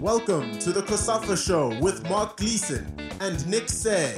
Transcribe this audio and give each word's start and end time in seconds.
Welcome 0.00 0.56
to 0.60 0.70
the 0.70 0.82
COSAFA 0.82 1.36
Show 1.44 1.76
with 1.80 2.08
Mark 2.08 2.36
Gleason 2.36 2.86
and 3.18 3.44
Nick 3.48 3.68
Said. 3.68 4.16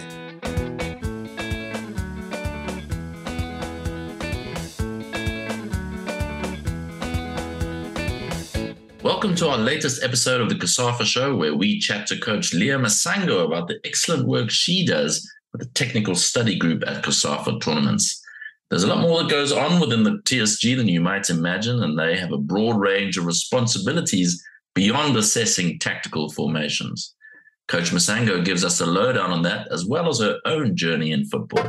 Welcome 9.03 9.35
to 9.37 9.49
our 9.49 9.56
latest 9.56 10.04
episode 10.04 10.43
of 10.43 10.51
the 10.51 10.54
COSAFA 10.56 11.04
Show, 11.04 11.35
where 11.35 11.54
we 11.54 11.79
chat 11.79 12.06
to 12.08 12.21
Coach 12.21 12.53
Leah 12.53 12.78
Masango 12.78 13.47
about 13.47 13.67
the 13.67 13.81
excellent 13.83 14.28
work 14.28 14.51
she 14.51 14.85
does 14.85 15.26
with 15.53 15.62
the 15.62 15.69
technical 15.69 16.15
study 16.15 16.59
group 16.59 16.83
at 16.87 17.02
COSAFA 17.02 17.59
tournaments. 17.62 18.23
There's 18.69 18.84
a 18.84 18.87
lot 18.87 19.01
more 19.01 19.23
that 19.23 19.30
goes 19.30 19.51
on 19.51 19.80
within 19.80 20.02
the 20.02 20.20
TSG 20.27 20.77
than 20.77 20.88
you 20.88 21.01
might 21.01 21.30
imagine, 21.30 21.83
and 21.83 21.98
they 21.98 22.19
have 22.19 22.33
a 22.33 22.38
broad 22.38 22.78
range 22.78 23.16
of 23.16 23.24
responsibilities 23.24 24.45
beyond 24.80 25.15
assessing 25.15 25.79
tactical 25.79 26.30
formations. 26.30 27.15
Coach 27.69 27.91
Masango 27.91 28.43
gives 28.43 28.65
us 28.65 28.80
a 28.80 28.87
lowdown 28.87 29.30
on 29.30 29.43
that, 29.43 29.70
as 29.70 29.84
well 29.84 30.09
as 30.09 30.20
her 30.20 30.39
own 30.47 30.75
journey 30.75 31.12
in 31.12 31.23
football. 31.27 31.66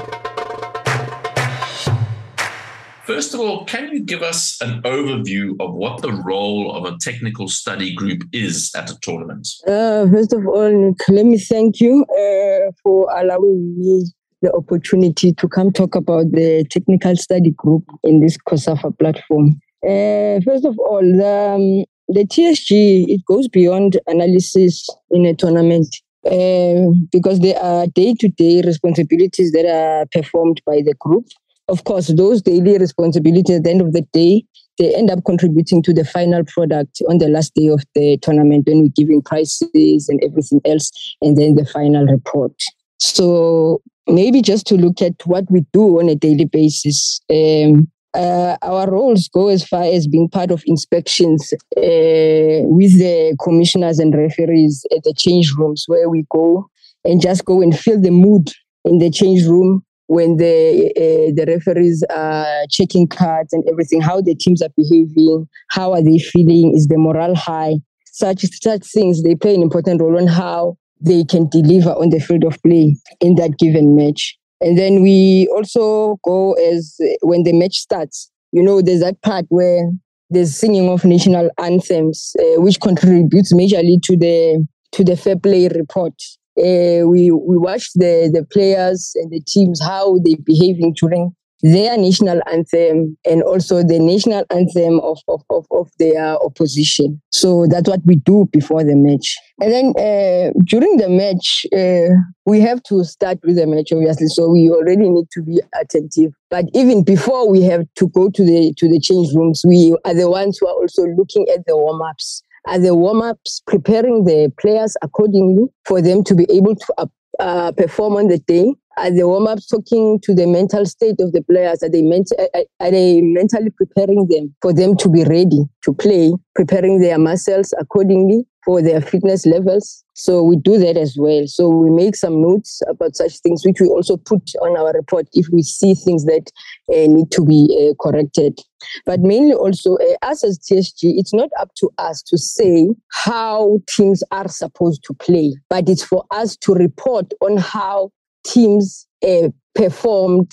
First 3.04 3.34
of 3.34 3.42
all, 3.42 3.66
can 3.66 3.92
you 3.92 4.00
give 4.02 4.22
us 4.22 4.62
an 4.62 4.82
overview 4.84 5.58
of 5.60 5.74
what 5.74 6.02
the 6.02 6.14
role 6.26 6.74
of 6.74 6.86
a 6.86 6.98
technical 7.02 7.50
study 7.50 7.94
group 7.94 8.24
is 8.32 8.72
at 8.78 8.90
a 8.90 8.98
tournament? 9.02 9.46
Uh, 9.68 10.08
first 10.10 10.32
of 10.32 10.48
all, 10.48 10.96
let 11.10 11.26
me 11.26 11.38
thank 11.38 11.82
you 11.82 12.06
uh, 12.06 12.72
for 12.82 13.12
allowing 13.14 13.76
me 13.78 14.06
the 14.42 14.54
opportunity 14.54 15.34
to 15.34 15.50
come 15.50 15.74
talk 15.74 15.96
about 15.96 16.32
the 16.32 16.66
technical 16.70 17.18
study 17.18 17.52
group 17.52 17.84
in 18.06 18.22
this 18.22 18.38
COSAFA 18.48 18.98
platform. 18.98 19.60
Uh, 19.84 20.40
first 20.46 20.66
of 20.66 20.78
all, 20.80 21.02
the, 21.02 21.56
um, 21.56 21.86
the 22.08 22.26
TSG, 22.26 23.06
it 23.08 23.26
goes 23.26 23.48
beyond 23.48 24.00
analysis 24.08 24.88
in 25.10 25.26
a 25.26 25.34
tournament. 25.34 25.88
Uh, 26.24 26.92
because 27.12 27.40
there 27.40 27.58
are 27.58 27.88
day-to-day 27.88 28.62
responsibilities 28.64 29.52
that 29.54 29.66
are 29.66 30.06
performed 30.12 30.62
by 30.68 30.76
the 30.86 30.94
group. 31.00 31.26
Of 31.68 31.84
course, 31.84 32.10
those 32.10 32.44
daily 32.44 32.78
responsibilities 32.78 33.56
at 33.56 33.64
the 33.64 33.72
end 33.72 33.82
of 33.82 33.94
the 33.94 34.04
day, 34.14 34.44
they 34.78 34.94
end 34.94 35.10
up 35.10 35.24
contributing 35.26 35.82
to 35.82 35.94
the 35.94 36.06
final 36.06 36.44
product 36.44 37.02
on 37.10 37.18
the 37.18 37.28
last 37.28 37.56
day 37.56 37.70
of 37.70 37.84
the 37.96 38.18
tournament 38.18 38.68
when 38.68 38.82
we're 38.82 38.92
giving 38.96 39.24
prizes 39.24 40.10
and 40.10 40.24
everything 40.24 40.62
else, 40.64 40.92
and 41.24 41.38
then 41.38 41.56
the 41.56 41.66
final 41.66 42.06
report. 42.06 42.54
So 43.00 43.82
maybe 44.08 44.44
just 44.44 44.68
to 44.68 44.76
look 44.76 45.02
at 45.02 45.16
what 45.26 45.50
we 45.50 45.66
do 45.74 46.00
on 46.00 46.08
a 46.08 46.16
daily 46.16 46.46
basis. 46.46 47.20
Um, 47.32 47.90
uh, 48.14 48.58
our 48.62 48.92
roles 48.92 49.28
go 49.30 49.48
as 49.48 49.66
far 49.66 49.84
as 49.84 50.08
being 50.08 50.30
part 50.30 50.52
of 50.52 50.64
inspections 50.66 51.54
uh, 51.54 52.68
with 52.68 52.98
the 53.00 53.36
commissioners 53.42 54.00
and 54.00 54.16
referees 54.16 54.86
at 54.96 55.04
the 55.04 55.14
change 55.14 55.54
rooms 55.58 55.86
where 55.88 56.10
we 56.10 56.26
go 56.30 56.68
and 57.06 57.22
just 57.22 57.46
go 57.46 57.62
and 57.62 57.78
feel 57.78 58.00
the 58.00 58.12
mood 58.12 58.52
in 58.86 58.98
the 59.00 59.10
change 59.10 59.44
room 59.46 59.84
when 60.08 60.36
the 60.36 60.92
uh, 60.98 61.32
the 61.36 61.46
referees 61.48 62.04
are 62.10 62.66
checking 62.70 63.08
cards 63.08 63.54
and 63.54 63.64
everything, 63.70 64.02
how 64.02 64.20
the 64.20 64.36
teams 64.36 64.62
are 64.62 64.70
behaving, 64.76 65.48
how 65.70 65.94
are 65.94 66.04
they 66.04 66.20
feeling, 66.20 66.74
is 66.76 66.88
the 66.88 66.98
morale 66.98 67.34
high? 67.34 67.76
Such 68.08 68.42
such 68.62 68.86
things 68.88 69.24
they 69.24 69.36
play 69.36 69.56
an 69.56 69.62
important 69.62 70.02
role 70.02 70.18
on 70.18 70.28
how 70.28 70.78
they 71.00 71.24
can 71.24 71.48
deliver 71.48 71.92
on 71.92 72.10
the 72.10 72.20
field 72.20 72.44
of 72.44 72.62
play 72.62 72.98
in 73.22 73.36
that 73.36 73.58
given 73.58 73.96
match. 73.96 74.38
And 74.62 74.78
then 74.78 75.02
we 75.02 75.48
also 75.56 76.18
go 76.24 76.54
as 76.54 76.96
when 77.22 77.44
the 77.44 77.54
match 77.54 77.78
starts, 77.78 78.32
you 78.52 78.62
know, 78.62 78.82
there's 78.82 79.02
that 79.02 79.22
part 79.22 79.46
where 79.50 79.92
there's 80.30 80.56
singing 80.56 80.88
of 80.88 81.04
national 81.04 81.50
anthems, 81.58 82.34
uh, 82.40 82.62
which 82.62 82.80
contributes 82.80 83.54
majorly 83.54 84.02
to 84.04 84.16
the 84.16 84.66
to 84.94 85.04
the 85.04 85.18
fair 85.18 85.38
play 85.38 85.68
report. 85.68 86.14
Uh, 86.58 87.08
we 87.08 87.32
we 87.32 87.58
watch 87.58 87.90
the 87.96 88.30
the 88.32 88.46
players 88.52 89.14
and 89.16 89.32
the 89.32 89.42
teams 89.42 89.82
how 89.82 90.20
they 90.20 90.36
behaving 90.46 90.94
during 91.00 91.34
their 91.62 91.98
national 91.98 92.42
anthem 92.52 93.18
and 93.26 93.44
also 93.44 93.84
the 93.84 94.00
national 94.00 94.46
anthem 94.50 95.00
of, 95.02 95.20
of, 95.28 95.44
of, 95.50 95.66
of 95.72 95.90
their 96.00 96.36
opposition. 96.44 97.22
So 97.32 97.68
that's 97.68 97.90
what 97.90 98.02
we 98.06 98.16
do 98.16 98.48
before 98.52 98.84
the 98.84 98.96
match. 98.96 99.38
And 99.60 99.72
then 99.72 99.86
uh, 99.98 100.52
during 100.66 100.98
the 100.98 101.10
match, 101.10 101.66
uh, 101.76 102.16
we 102.46 102.60
have 102.62 102.82
to 102.84 103.04
start 103.04 103.40
with 103.44 103.58
the 103.58 103.68
match, 103.68 103.92
obviously. 103.92 104.28
So 104.28 104.50
we 104.50 104.70
already 104.70 105.08
need 105.08 105.28
to 105.34 105.44
be 105.44 105.62
attentive. 105.80 106.32
But 106.50 106.66
even 106.74 107.04
before 107.04 107.50
we 107.50 107.62
have 107.64 107.86
to 107.98 108.08
go 108.10 108.30
to 108.30 108.44
the 108.44 108.74
to 108.78 108.90
the 108.90 109.00
change 109.00 109.34
rooms, 109.36 109.64
we 109.66 109.96
are 110.06 110.14
the 110.14 110.30
ones 110.30 110.58
who 110.60 110.68
are 110.68 110.74
also 110.74 111.06
looking 111.06 111.48
at 111.54 111.66
the 111.68 111.78
warm 111.78 112.02
ups. 112.02 112.44
Are 112.68 112.80
the 112.80 112.96
warm 112.96 113.22
ups 113.22 113.62
preparing 113.66 114.26
the 114.26 114.52
players 114.60 114.96
accordingly 115.02 115.66
for 115.86 116.02
them 116.02 116.24
to 116.26 116.36
be 116.36 116.46
able 116.50 116.76
to 116.76 116.94
uh, 116.98 117.06
uh 117.40 117.72
perform 117.72 118.16
on 118.18 118.28
the 118.28 118.40
day? 118.40 118.74
Are 118.98 119.10
the 119.10 119.28
warm 119.28 119.48
ups 119.48 119.68
talking 119.68 120.20
to 120.24 120.34
the 120.34 120.46
mental 120.46 120.86
state 120.86 121.16
of 121.20 121.32
the 121.32 121.42
players? 121.42 121.82
Are 121.82 121.90
they, 121.90 122.02
ment- 122.02 122.34
are 122.80 122.92
they 122.92 123.22
mentally 123.22 123.70
preparing 123.70 124.28
them 124.28 124.54
for 124.62 124.74
them 124.74 124.98
to 124.98 125.10
be 125.10 125.24
ready 125.24 125.64
to 125.84 125.94
play, 125.94 126.34
preparing 126.56 127.00
their 127.00 127.18
muscles 127.18 127.74
accordingly 127.80 128.46
for 128.66 128.82
their 128.82 129.00
fitness 129.02 129.46
levels? 129.46 130.04
So 130.14 130.44
we 130.44 130.58
do 130.58 130.78
that 130.78 130.98
as 130.98 131.16
well. 131.18 131.48
So 131.48 131.70
we 131.70 131.90
make 131.90 132.16
some 132.16 132.42
notes 132.42 132.82
about 132.88 133.16
such 133.16 133.40
things, 133.40 133.64
which 133.66 133.80
we 133.80 133.88
also 133.88 134.18
put 134.18 134.52
on 134.62 134.78
our 134.78 134.92
report 134.92 135.28
if 135.34 135.48
we 135.52 135.62
see 135.64 135.96
things 135.96 136.26
that 136.26 136.52
uh, 136.90 137.08
need 137.08 137.32
to 137.32 137.46
be 137.46 137.68
uh, 137.74 137.94
corrected. 138.04 138.60
But 139.06 139.22
mainly 139.22 139.54
also, 139.54 139.96
uh, 139.96 140.16
us 140.22 140.44
as 140.44 140.60
TSG, 140.60 141.14
it's 141.18 141.34
not 141.34 141.50
up 141.60 141.72
to 141.78 141.90
us 141.98 142.22
to 142.24 142.38
say 142.38 142.90
how 143.12 143.80
teams 143.88 144.22
are 144.32 144.50
supposed 144.50 145.04
to 145.06 145.14
play, 145.14 145.56
but 145.70 145.88
it's 145.88 146.04
for 146.04 146.26
us 146.32 146.58
to 146.58 146.74
report 146.74 147.34
on 147.42 147.58
how 147.58 148.12
teams 148.46 149.08
uh, 149.28 149.50
performed 149.76 150.52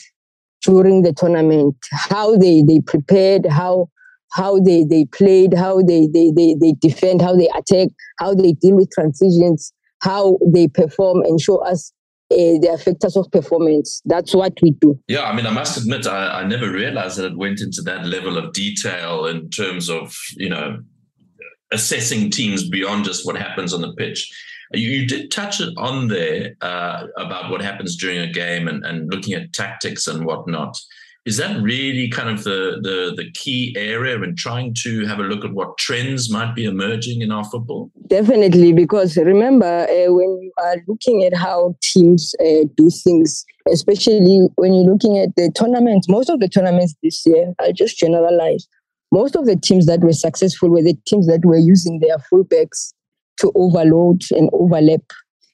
during 0.62 1.02
the 1.02 1.12
tournament, 1.12 1.76
how 1.92 2.36
they, 2.36 2.62
they 2.62 2.80
prepared, 2.80 3.46
how 3.46 3.88
how 4.32 4.58
they, 4.58 4.84
they 4.84 5.06
played, 5.06 5.54
how 5.54 5.80
they, 5.80 6.06
they, 6.06 6.30
they, 6.30 6.54
they 6.60 6.74
defend, 6.80 7.22
how 7.22 7.34
they 7.34 7.48
attack, 7.56 7.88
how 8.18 8.34
they 8.34 8.52
deal 8.52 8.76
with 8.76 8.90
transitions, 8.90 9.72
how 10.02 10.38
they 10.52 10.68
perform 10.68 11.22
and 11.22 11.40
show 11.40 11.56
us 11.64 11.92
uh, 12.30 12.36
the 12.36 12.78
factors 12.84 13.16
of 13.16 13.30
performance. 13.32 14.02
That's 14.04 14.34
what 14.34 14.52
we 14.60 14.72
do. 14.72 15.00
Yeah, 15.08 15.22
I 15.22 15.34
mean, 15.34 15.46
I 15.46 15.50
must 15.50 15.78
admit, 15.78 16.06
I, 16.06 16.40
I 16.42 16.44
never 16.44 16.70
realized 16.70 17.16
that 17.16 17.32
it 17.32 17.38
went 17.38 17.62
into 17.62 17.80
that 17.82 18.04
level 18.04 18.36
of 18.36 18.52
detail 18.52 19.24
in 19.24 19.48
terms 19.48 19.88
of, 19.88 20.14
you 20.36 20.50
know, 20.50 20.78
assessing 21.72 22.30
teams 22.30 22.68
beyond 22.68 23.06
just 23.06 23.24
what 23.24 23.36
happens 23.36 23.72
on 23.72 23.80
the 23.80 23.94
pitch. 23.94 24.30
You, 24.72 25.06
did 25.06 25.30
touch 25.30 25.60
it 25.60 25.72
on 25.76 26.08
there 26.08 26.54
uh, 26.60 27.06
about 27.16 27.50
what 27.50 27.62
happens 27.62 27.96
during 27.96 28.18
a 28.18 28.30
game 28.30 28.68
and, 28.68 28.84
and 28.84 29.10
looking 29.10 29.34
at 29.34 29.52
tactics 29.52 30.06
and 30.06 30.26
whatnot. 30.26 30.76
Is 31.28 31.36
that 31.36 31.60
really 31.60 32.08
kind 32.08 32.30
of 32.30 32.44
the, 32.44 32.78
the, 32.82 33.12
the 33.14 33.30
key 33.32 33.74
area 33.76 34.18
in 34.22 34.34
trying 34.34 34.74
to 34.82 35.04
have 35.04 35.18
a 35.18 35.24
look 35.24 35.44
at 35.44 35.52
what 35.52 35.76
trends 35.76 36.32
might 36.32 36.54
be 36.54 36.64
emerging 36.64 37.20
in 37.20 37.30
our 37.30 37.44
football? 37.44 37.90
Definitely, 38.06 38.72
because 38.72 39.16
remember 39.16 39.66
uh, 39.66 40.10
when 40.10 40.40
you 40.40 40.52
are 40.58 40.76
looking 40.86 41.24
at 41.24 41.34
how 41.34 41.76
teams 41.82 42.34
uh, 42.40 42.64
do 42.76 42.88
things, 42.88 43.44
especially 43.70 44.48
when 44.54 44.72
you're 44.72 44.90
looking 44.90 45.18
at 45.18 45.36
the 45.36 45.52
tournaments, 45.52 46.08
most 46.08 46.30
of 46.30 46.40
the 46.40 46.48
tournaments 46.48 46.94
this 47.02 47.26
year, 47.26 47.52
I'll 47.60 47.74
just 47.74 47.98
generalize. 47.98 48.66
Most 49.12 49.36
of 49.36 49.44
the 49.44 49.56
teams 49.56 49.84
that 49.84 50.00
were 50.00 50.12
successful 50.12 50.70
were 50.70 50.82
the 50.82 50.96
teams 51.06 51.26
that 51.26 51.44
were 51.44 51.58
using 51.58 52.00
their 52.00 52.16
fullbacks 52.32 52.92
to 53.38 53.52
overload 53.54 54.22
and 54.30 54.50
overlap, 54.52 55.02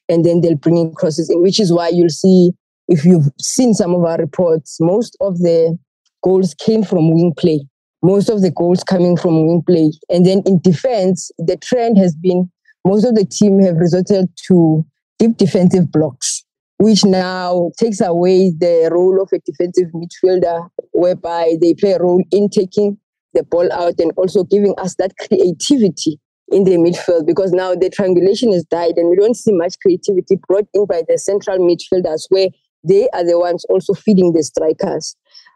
and 0.09 0.25
then 0.25 0.41
they'll 0.41 0.55
bring 0.55 0.77
in 0.77 0.93
crosses 0.93 1.29
in, 1.29 1.41
which 1.41 1.59
is 1.59 1.71
why 1.71 1.89
you'll 1.89 2.09
see, 2.09 2.51
if 2.87 3.05
you've 3.05 3.29
seen 3.39 3.73
some 3.73 3.93
of 3.93 4.03
our 4.03 4.17
reports, 4.17 4.77
most 4.79 5.17
of 5.21 5.39
the 5.39 5.77
goals 6.23 6.53
came 6.55 6.83
from 6.83 7.13
wing 7.13 7.33
play. 7.37 7.65
Most 8.03 8.29
of 8.29 8.41
the 8.41 8.51
goals 8.51 8.83
coming 8.83 9.17
from 9.17 9.47
wing 9.47 9.63
play. 9.65 9.91
And 10.09 10.25
then 10.25 10.43
in 10.45 10.59
defense, 10.59 11.31
the 11.39 11.57
trend 11.57 11.97
has 11.97 12.15
been 12.15 12.51
most 12.85 13.03
of 13.03 13.15
the 13.15 13.25
team 13.25 13.59
have 13.61 13.77
resorted 13.77 14.29
to 14.47 14.85
deep 15.17 15.37
defensive 15.37 15.91
blocks, 15.91 16.45
which 16.77 17.03
now 17.03 17.71
takes 17.79 17.99
away 17.99 18.51
the 18.51 18.89
role 18.91 19.19
of 19.21 19.29
a 19.33 19.39
defensive 19.39 19.89
midfielder, 19.95 20.69
whereby 20.91 21.55
they 21.61 21.73
play 21.73 21.93
a 21.93 21.99
role 21.99 22.23
in 22.31 22.47
taking 22.47 22.97
the 23.33 23.43
ball 23.43 23.71
out 23.73 23.95
and 23.97 24.11
also 24.17 24.43
giving 24.43 24.75
us 24.77 24.95
that 24.95 25.13
creativity 25.17 26.19
in 26.49 26.63
the 26.63 26.71
midfield 26.71 27.25
because 27.25 27.51
now 27.51 27.73
the 27.73 27.89
triangulation 27.89 28.51
has 28.51 28.63
died 28.65 28.93
and 28.97 29.09
we 29.09 29.15
don't 29.15 29.35
see 29.35 29.51
much 29.51 29.75
creativity 29.81 30.37
brought 30.47 30.67
in 30.73 30.85
by 30.85 31.01
the 31.07 31.17
central 31.17 31.57
midfielders 31.57 32.25
where 32.29 32.49
they 32.87 33.09
are 33.09 33.23
the 33.23 33.39
ones 33.39 33.65
also 33.65 33.93
feeding 33.93 34.33
the 34.33 34.43
strikers. 34.43 35.15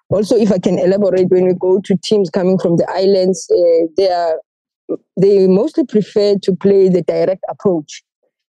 Also, 0.09 0.35
if 0.35 0.51
I 0.51 0.57
can 0.57 0.79
elaborate, 0.79 1.29
when 1.29 1.45
we 1.45 1.53
go 1.53 1.79
to 1.81 1.95
teams 2.03 2.31
coming 2.31 2.57
from 2.57 2.77
the 2.77 2.89
islands, 2.89 3.47
uh, 3.51 3.85
they 3.95 4.09
are 4.09 4.39
they 5.15 5.47
mostly 5.47 5.85
prefer 5.85 6.35
to 6.41 6.55
play 6.55 6.89
the 6.89 7.03
direct 7.03 7.43
approach, 7.47 8.01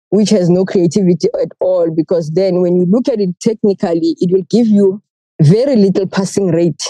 which 0.10 0.30
has 0.30 0.50
no 0.50 0.66
creativity 0.66 1.28
at 1.42 1.50
all. 1.60 1.90
Because 1.90 2.30
then, 2.36 2.62
when 2.62 2.76
you 2.78 2.86
look 2.86 3.10
at 3.10 3.20
it 3.20 3.40
technically, 3.42 4.16
it 4.20 4.32
will 4.32 4.46
give 4.52 4.68
you 4.68 5.02
very 5.42 5.76
little 5.76 6.06
passing 6.06 6.48
rate, 6.48 6.82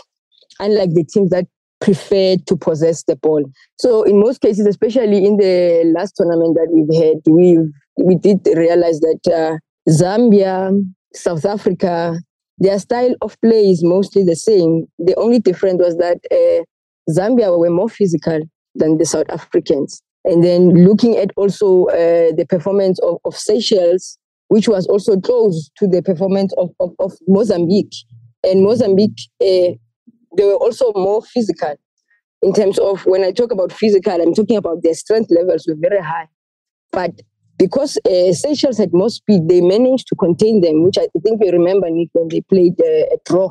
unlike 0.60 0.94
the 0.94 1.06
teams 1.06 1.30
that 1.30 1.48
prefer 1.80 2.38
to 2.46 2.56
possess 2.56 3.04
the 3.04 3.16
ball. 3.16 3.44
So 3.80 4.04
in 4.04 4.20
most 4.20 4.42
cases, 4.42 4.66
especially 4.66 5.26
in 5.26 5.38
the 5.38 5.92
last 5.96 6.16
tournament 6.16 6.56
that 6.56 6.70
we've 6.72 7.04
had, 7.04 7.18
we 7.28 7.58
we 7.98 8.16
did 8.16 8.48
realize 8.56 9.00
that 9.00 9.20
uh, 9.28 9.58
Zambia, 9.92 10.72
South 11.14 11.46
Africa, 11.46 12.20
their 12.60 12.80
style 12.80 13.16
of 13.22 13.40
play 13.42 13.70
is 13.70 13.84
mostly 13.84 14.24
the 14.24 14.36
same. 14.36 14.86
The 15.00 15.16
only 15.16 15.40
difference 15.40 15.82
was 15.82 15.98
that 15.98 16.20
uh, 16.32 16.64
Zambia 17.12 17.58
were 17.58 17.70
more 17.70 17.90
physical 17.90 18.40
than 18.76 18.98
the 18.98 19.06
South 19.06 19.30
Africans. 19.30 20.02
And 20.26 20.44
then 20.44 20.70
looking 20.86 21.16
at 21.16 21.32
also 21.38 21.86
uh, 21.86 22.34
the 22.36 22.46
performance 22.50 23.00
of, 23.00 23.18
of 23.26 23.36
Seychelles, 23.36 24.18
which 24.50 24.68
was 24.68 24.86
also 24.88 25.20
close 25.20 25.70
to 25.78 25.88
the 25.88 26.02
performance 26.02 26.54
of, 26.58 26.70
of, 26.80 26.92
of 27.00 27.14
Mozambique. 27.28 27.94
And 28.44 28.64
Mozambique, 28.64 29.20
uh, 29.42 29.74
they 30.38 30.46
were 30.46 30.56
also 30.56 30.94
more 30.94 31.22
physical 31.22 31.76
in 32.42 32.54
terms 32.54 32.78
of 32.80 33.06
when 33.06 33.24
I 33.24 33.32
talk 33.32 33.52
about 33.52 33.72
physical, 33.72 34.22
I'm 34.22 34.34
talking 34.34 34.58
about 34.58 34.84
their 34.84 34.94
strength 34.94 35.32
levels 35.32 35.66
were 35.68 35.76
very 35.78 36.02
high. 36.02 36.28
But 36.92 37.12
because 37.58 37.98
uh, 38.06 38.34
Seychelles 38.34 38.78
had 38.78 38.94
more 38.94 39.10
speed, 39.10 39.48
they 39.48 39.62
managed 39.62 40.08
to 40.08 40.16
contain 40.16 40.62
them, 40.62 40.84
which 40.84 40.98
I 40.98 41.08
think 41.24 41.44
you 41.44 41.52
remember, 41.52 41.90
Nick, 41.90 42.10
when 42.14 42.28
they 42.30 42.42
played 42.42 42.80
uh, 42.80 43.14
a 43.14 43.18
draw. 43.26 43.50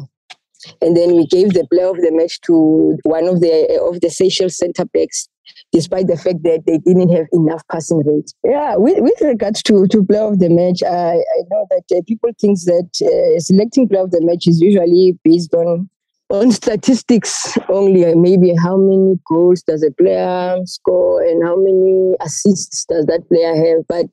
And 0.80 0.96
then 0.96 1.14
we 1.16 1.26
gave 1.26 1.52
the 1.52 1.66
player 1.70 1.88
of 1.88 1.96
the 1.96 2.10
match 2.12 2.40
to 2.42 2.96
one 3.02 3.28
of 3.28 3.40
the 3.40 3.78
of 3.82 4.00
the 4.00 4.08
Seychelles 4.08 4.56
centre 4.56 4.86
backs, 4.86 5.28
despite 5.70 6.06
the 6.06 6.16
fact 6.16 6.42
that 6.44 6.62
they 6.66 6.78
didn't 6.78 7.10
have 7.10 7.26
enough 7.32 7.62
passing 7.70 8.02
rate. 8.06 8.32
Yeah, 8.42 8.76
with, 8.76 8.98
with 9.00 9.20
regards 9.20 9.62
to, 9.64 9.86
to 9.86 10.04
player 10.04 10.22
of 10.22 10.38
the 10.38 10.48
match, 10.48 10.82
I, 10.82 11.16
I 11.18 11.40
know 11.50 11.66
that 11.70 11.84
uh, 11.94 12.00
people 12.08 12.30
think 12.40 12.58
that 12.64 12.88
uh, 13.02 13.38
selecting 13.38 13.86
player 13.86 14.02
of 14.02 14.12
the 14.12 14.24
match 14.24 14.46
is 14.46 14.60
usually 14.60 15.18
based 15.22 15.52
on 15.52 15.90
on 16.28 16.50
statistics 16.50 17.56
only, 17.68 18.14
maybe 18.14 18.52
how 18.62 18.76
many 18.76 19.18
goals 19.28 19.62
does 19.62 19.82
a 19.82 19.90
player 19.92 20.56
score 20.64 21.22
and 21.22 21.44
how 21.44 21.56
many 21.56 22.14
assists 22.20 22.84
does 22.86 23.06
that 23.06 23.28
player 23.28 23.54
have. 23.54 23.86
But 23.88 24.06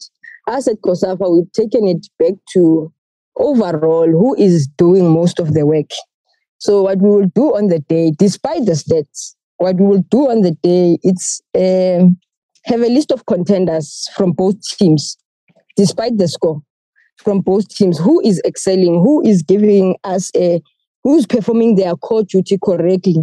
us 0.48 0.68
at 0.68 0.81
COSAFA, 0.86 1.33
we've 1.33 1.51
taken 1.54 1.88
it 1.88 2.07
back 2.19 2.33
to 2.54 2.92
overall 3.38 4.07
who 4.07 4.36
is 4.36 4.68
doing 4.77 5.10
most 5.10 5.39
of 5.39 5.54
the 5.54 5.65
work. 5.65 5.89
So 6.60 6.83
what 6.83 7.00
we 7.00 7.10
will 7.10 7.31
do 7.33 7.56
on 7.56 7.68
the 7.68 7.80
day, 7.80 8.12
despite 8.18 8.65
the 8.65 8.74
stats, 8.74 9.36
what 9.57 9.77
we 9.77 9.86
will 9.86 10.06
do 10.10 10.30
on 10.30 10.42
the 10.42 10.51
day, 10.51 10.98
it's 11.01 11.42
uh, 11.56 12.06
have 12.65 12.81
a 12.81 12.89
list 12.89 13.12
of 13.12 13.25
contenders 13.25 14.07
from 14.15 14.31
both 14.31 14.62
teams, 14.77 15.18
despite 15.75 16.18
the 16.18 16.27
score 16.27 16.62
from 17.18 17.42
both 17.42 17.68
teams. 17.69 17.98
Who 17.98 18.21
is 18.21 18.42
excelling? 18.45 19.01
Who 19.04 19.25
is 19.25 19.42
giving 19.44 19.95
us 20.04 20.31
a 20.36 20.62
who's 21.04 21.26
performing 21.26 21.76
their 21.76 21.96
core 21.96 22.24
duty 22.24 22.58
correctly 22.64 23.18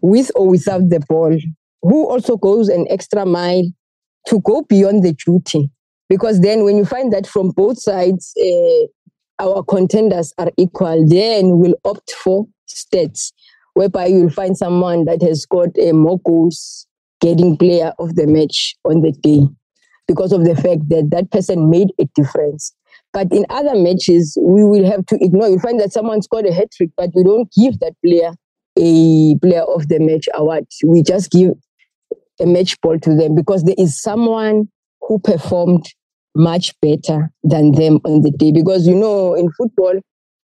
with 0.00 0.30
or 0.34 0.48
without 0.48 0.88
the 0.88 1.00
ball, 1.08 1.36
who 1.82 2.08
also 2.08 2.36
goes 2.36 2.68
an 2.68 2.86
extra 2.90 3.24
mile 3.26 3.64
to 4.28 4.40
go 4.40 4.62
beyond 4.62 5.04
the 5.04 5.12
duty. 5.12 5.70
Because 6.08 6.40
then, 6.40 6.64
when 6.64 6.76
you 6.76 6.84
find 6.84 7.12
that 7.12 7.26
from 7.26 7.50
both 7.50 7.80
sides, 7.80 8.32
uh, 8.40 9.42
our 9.42 9.62
contenders 9.64 10.32
are 10.38 10.50
equal, 10.56 11.06
then 11.08 11.58
we'll 11.58 11.74
opt 11.84 12.12
for 12.12 12.46
stats, 12.68 13.32
whereby 13.74 14.06
you'll 14.06 14.30
find 14.30 14.56
someone 14.56 15.04
that 15.04 15.20
has 15.22 15.44
got 15.46 15.68
uh, 15.78 15.92
more 15.92 16.20
goals 16.20 16.86
getting 17.20 17.56
player 17.56 17.92
of 17.98 18.14
the 18.14 18.26
match 18.26 18.76
on 18.84 19.02
the 19.02 19.12
day 19.12 19.40
because 20.06 20.32
of 20.32 20.44
the 20.44 20.54
fact 20.54 20.88
that 20.88 21.08
that 21.10 21.30
person 21.30 21.70
made 21.70 21.88
a 21.98 22.04
difference. 22.14 22.72
But 23.16 23.32
in 23.32 23.46
other 23.48 23.74
matches, 23.74 24.36
we 24.38 24.62
will 24.62 24.84
have 24.84 25.06
to 25.06 25.16
ignore. 25.22 25.48
You 25.48 25.58
find 25.58 25.80
that 25.80 25.90
someone 25.90 26.20
scored 26.20 26.44
a 26.44 26.52
hat 26.52 26.68
trick, 26.70 26.90
but 26.98 27.12
we 27.14 27.24
don't 27.24 27.50
give 27.50 27.80
that 27.80 27.94
player 28.04 28.34
a 28.78 29.34
player 29.38 29.62
of 29.62 29.88
the 29.88 30.00
match 30.00 30.28
award. 30.34 30.66
We 30.84 31.02
just 31.02 31.30
give 31.30 31.52
a 32.38 32.44
match 32.44 32.78
ball 32.82 32.98
to 32.98 33.16
them 33.16 33.34
because 33.34 33.64
there 33.64 33.74
is 33.78 33.98
someone 33.98 34.68
who 35.00 35.18
performed 35.18 35.86
much 36.34 36.78
better 36.82 37.30
than 37.42 37.72
them 37.72 38.00
on 38.04 38.20
the 38.20 38.30
day. 38.32 38.52
Because 38.52 38.86
you 38.86 38.94
know, 38.94 39.32
in 39.32 39.50
football, 39.52 39.94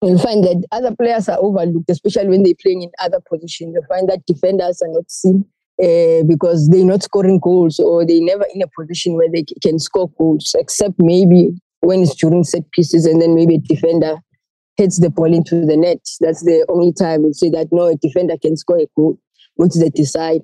you'll 0.01 0.19
find 0.19 0.43
that 0.43 0.65
other 0.73 0.97
players 0.97 1.29
are 1.29 1.37
overlooked, 1.43 1.91
especially 1.91 2.29
when 2.29 2.43
they're 2.43 2.55
playing 2.63 2.81
in 2.81 2.91
other 3.03 3.21
positions. 3.31 3.75
You 3.75 3.83
find 3.87 4.09
that 4.09 4.25
defenders 4.25 4.81
are 4.81 4.89
not 4.89 5.11
seen 5.11 5.45
uh, 5.79 6.25
because 6.27 6.71
they're 6.71 6.87
not 6.87 7.03
scoring 7.03 7.39
goals 7.39 7.79
or 7.79 8.07
they're 8.07 8.23
never 8.23 8.47
in 8.55 8.63
a 8.63 8.67
position 8.81 9.13
where 9.13 9.29
they 9.31 9.45
can 9.63 9.79
score 9.79 10.09
goals, 10.19 10.57
except 10.59 10.95
maybe 10.97 11.51
when 11.83 12.03
it's 12.03 12.15
during 12.15 12.45
set 12.45 12.71
pieces 12.73 13.07
and 13.07 13.21
then 13.21 13.35
maybe 13.35 13.57
a 13.57 13.59
defender 13.59 14.17
hits 14.77 15.01
the 15.01 15.11
ball 15.11 15.33
into 15.33 15.67
the 15.67 15.77
net. 15.77 16.01
That's 16.21 16.43
the 16.43 16.65
only 16.69 16.93
time 16.93 17.25
we 17.25 17.33
say 17.33 17.51
that 17.51 17.69
no, 17.71 17.87
a 17.87 17.97
defender 17.97 18.37
can 18.41 18.57
score 18.57 18.79
a 18.79 18.87
goal, 18.97 19.19
which 19.57 19.75
they 19.75 19.91
decide. 19.91 20.41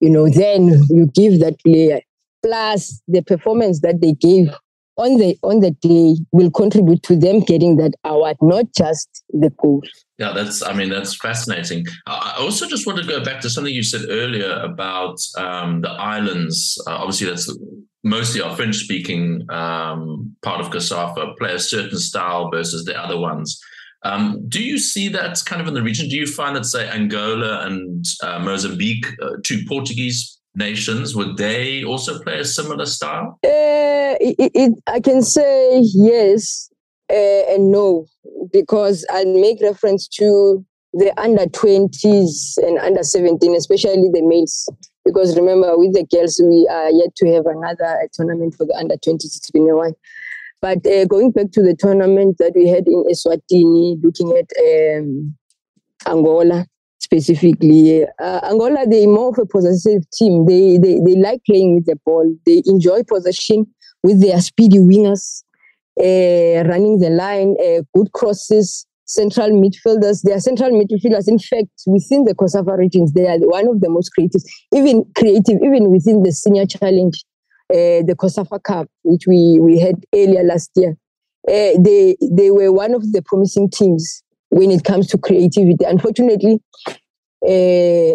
You 0.00 0.10
know, 0.10 0.28
then 0.28 0.68
you 0.90 1.06
give 1.14 1.40
that 1.40 1.60
player 1.64 2.00
plus 2.44 3.00
the 3.06 3.22
performance 3.22 3.80
that 3.80 4.00
they 4.00 4.12
gave 4.12 4.48
on 4.96 5.16
the 5.16 5.38
on 5.42 5.60
the 5.60 5.70
day 5.70 6.16
will 6.32 6.50
contribute 6.50 7.02
to 7.04 7.16
them 7.16 7.40
getting 7.40 7.76
that 7.76 7.92
award, 8.04 8.36
not 8.42 8.66
just 8.76 9.24
the 9.30 9.50
goal. 9.50 9.82
Yeah, 10.18 10.32
that's. 10.32 10.62
I 10.62 10.72
mean, 10.72 10.90
that's 10.90 11.16
fascinating. 11.16 11.86
I 12.06 12.36
also 12.38 12.66
just 12.66 12.86
want 12.86 12.98
to 12.98 13.06
go 13.06 13.24
back 13.24 13.40
to 13.42 13.50
something 13.50 13.72
you 13.72 13.82
said 13.82 14.02
earlier 14.08 14.60
about 14.60 15.16
um, 15.38 15.80
the 15.80 15.90
islands. 15.90 16.82
Uh, 16.86 16.96
obviously, 16.96 17.28
that's 17.28 17.50
mostly 18.02 18.40
our 18.40 18.54
French 18.56 18.76
speaking 18.76 19.46
um, 19.50 20.34
part 20.42 20.60
of 20.60 20.70
COSAFA 20.70 21.36
play 21.38 21.54
a 21.54 21.58
certain 21.58 21.98
style 21.98 22.50
versus 22.50 22.84
the 22.84 23.00
other 23.00 23.18
ones. 23.18 23.60
Um, 24.04 24.44
do 24.48 24.62
you 24.62 24.78
see 24.78 25.08
that 25.08 25.40
kind 25.46 25.62
of 25.62 25.68
in 25.68 25.74
the 25.74 25.82
region? 25.82 26.08
Do 26.08 26.16
you 26.16 26.26
find 26.26 26.56
that, 26.56 26.64
say, 26.64 26.88
Angola 26.88 27.64
and 27.66 28.04
uh, 28.22 28.40
Mozambique, 28.40 29.06
uh, 29.22 29.36
two 29.44 29.60
Portuguese 29.68 30.40
nations, 30.54 31.14
would 31.14 31.36
they 31.36 31.84
also 31.84 32.20
play 32.22 32.40
a 32.40 32.44
similar 32.44 32.86
style? 32.86 33.38
Uh, 33.44 34.18
it, 34.20 34.50
it, 34.54 34.72
I 34.86 35.00
can 35.00 35.22
say 35.22 35.80
yes 35.94 36.68
uh, 37.10 37.54
and 37.54 37.70
no, 37.70 38.06
because 38.52 39.06
I 39.10 39.24
make 39.24 39.60
reference 39.60 40.08
to 40.18 40.64
the 40.94 41.12
under 41.18 41.46
20s 41.46 42.58
and 42.58 42.78
under 42.78 43.02
17, 43.02 43.54
especially 43.54 44.10
the 44.12 44.22
males. 44.22 44.68
Because 45.04 45.36
remember, 45.36 45.76
with 45.76 45.94
the 45.94 46.06
girls, 46.06 46.40
we 46.42 46.66
are 46.70 46.90
yet 46.90 47.14
to 47.16 47.32
have 47.34 47.46
another 47.46 48.08
tournament 48.12 48.54
for 48.54 48.66
the 48.66 48.74
under 48.74 48.94
20s. 48.96 49.24
It's 49.24 49.50
been 49.50 49.68
a 49.68 49.76
while. 49.76 49.96
But 50.60 50.86
uh, 50.86 51.06
going 51.06 51.32
back 51.32 51.50
to 51.52 51.62
the 51.62 51.74
tournament 51.76 52.38
that 52.38 52.52
we 52.54 52.68
had 52.68 52.86
in 52.86 53.04
Eswatini, 53.10 54.02
looking 54.02 54.30
at 54.38 54.48
um, 54.96 55.34
Angola 56.06 56.66
specifically, 57.00 58.04
uh, 58.04 58.40
Angola, 58.44 58.86
they 58.86 59.04
are 59.04 59.08
more 59.08 59.30
of 59.30 59.38
a 59.38 59.46
possessive 59.46 60.08
team. 60.12 60.46
They, 60.46 60.78
they, 60.78 61.00
they 61.04 61.16
like 61.16 61.40
playing 61.44 61.74
with 61.74 61.86
the 61.86 61.96
ball. 62.06 62.32
They 62.46 62.62
enjoy 62.66 63.02
possession 63.02 63.66
with 64.04 64.22
their 64.22 64.40
speedy 64.40 64.78
wingers, 64.78 65.42
uh, 65.98 66.68
running 66.68 67.00
the 67.00 67.10
line, 67.10 67.56
uh, 67.60 67.82
good 67.92 68.12
crosses, 68.12 68.86
central 69.12 69.50
midfielders. 69.50 70.22
They 70.22 70.32
are 70.32 70.40
central 70.40 70.70
midfielders. 70.70 71.28
In 71.28 71.38
fact, 71.38 71.70
within 71.86 72.24
the 72.24 72.34
COSAFA 72.34 72.76
regions, 72.76 73.12
they 73.12 73.26
are 73.26 73.38
one 73.38 73.68
of 73.68 73.80
the 73.80 73.88
most 73.88 74.10
creative, 74.10 74.42
even 74.74 75.04
creative, 75.16 75.58
even 75.62 75.90
within 75.90 76.22
the 76.22 76.32
senior 76.32 76.66
challenge, 76.66 77.24
uh, 77.70 78.02
the 78.06 78.14
COSAFA 78.18 78.62
Cup, 78.62 78.88
which 79.02 79.26
we, 79.26 79.58
we 79.60 79.78
had 79.78 79.96
earlier 80.14 80.42
last 80.42 80.70
year. 80.76 80.96
Uh, 81.48 81.74
they 81.80 82.16
they 82.30 82.52
were 82.52 82.70
one 82.70 82.94
of 82.94 83.02
the 83.12 83.20
promising 83.22 83.68
teams 83.68 84.22
when 84.50 84.70
it 84.70 84.84
comes 84.84 85.08
to 85.08 85.18
creativity. 85.18 85.84
Unfortunately, 85.84 86.60
uh, 87.44 88.14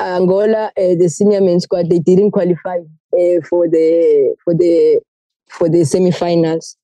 Angola, 0.00 0.66
uh, 0.66 0.94
the 0.98 1.08
senior 1.08 1.40
men's 1.40 1.64
squad, 1.64 1.90
they 1.90 1.98
didn't 1.98 2.30
qualify 2.30 2.78
uh, 2.78 3.40
for 3.48 3.68
the 3.68 4.36
for 4.44 4.54
the 4.54 5.00
for 5.48 5.68
the 5.68 5.84
semi-finals 5.84 6.76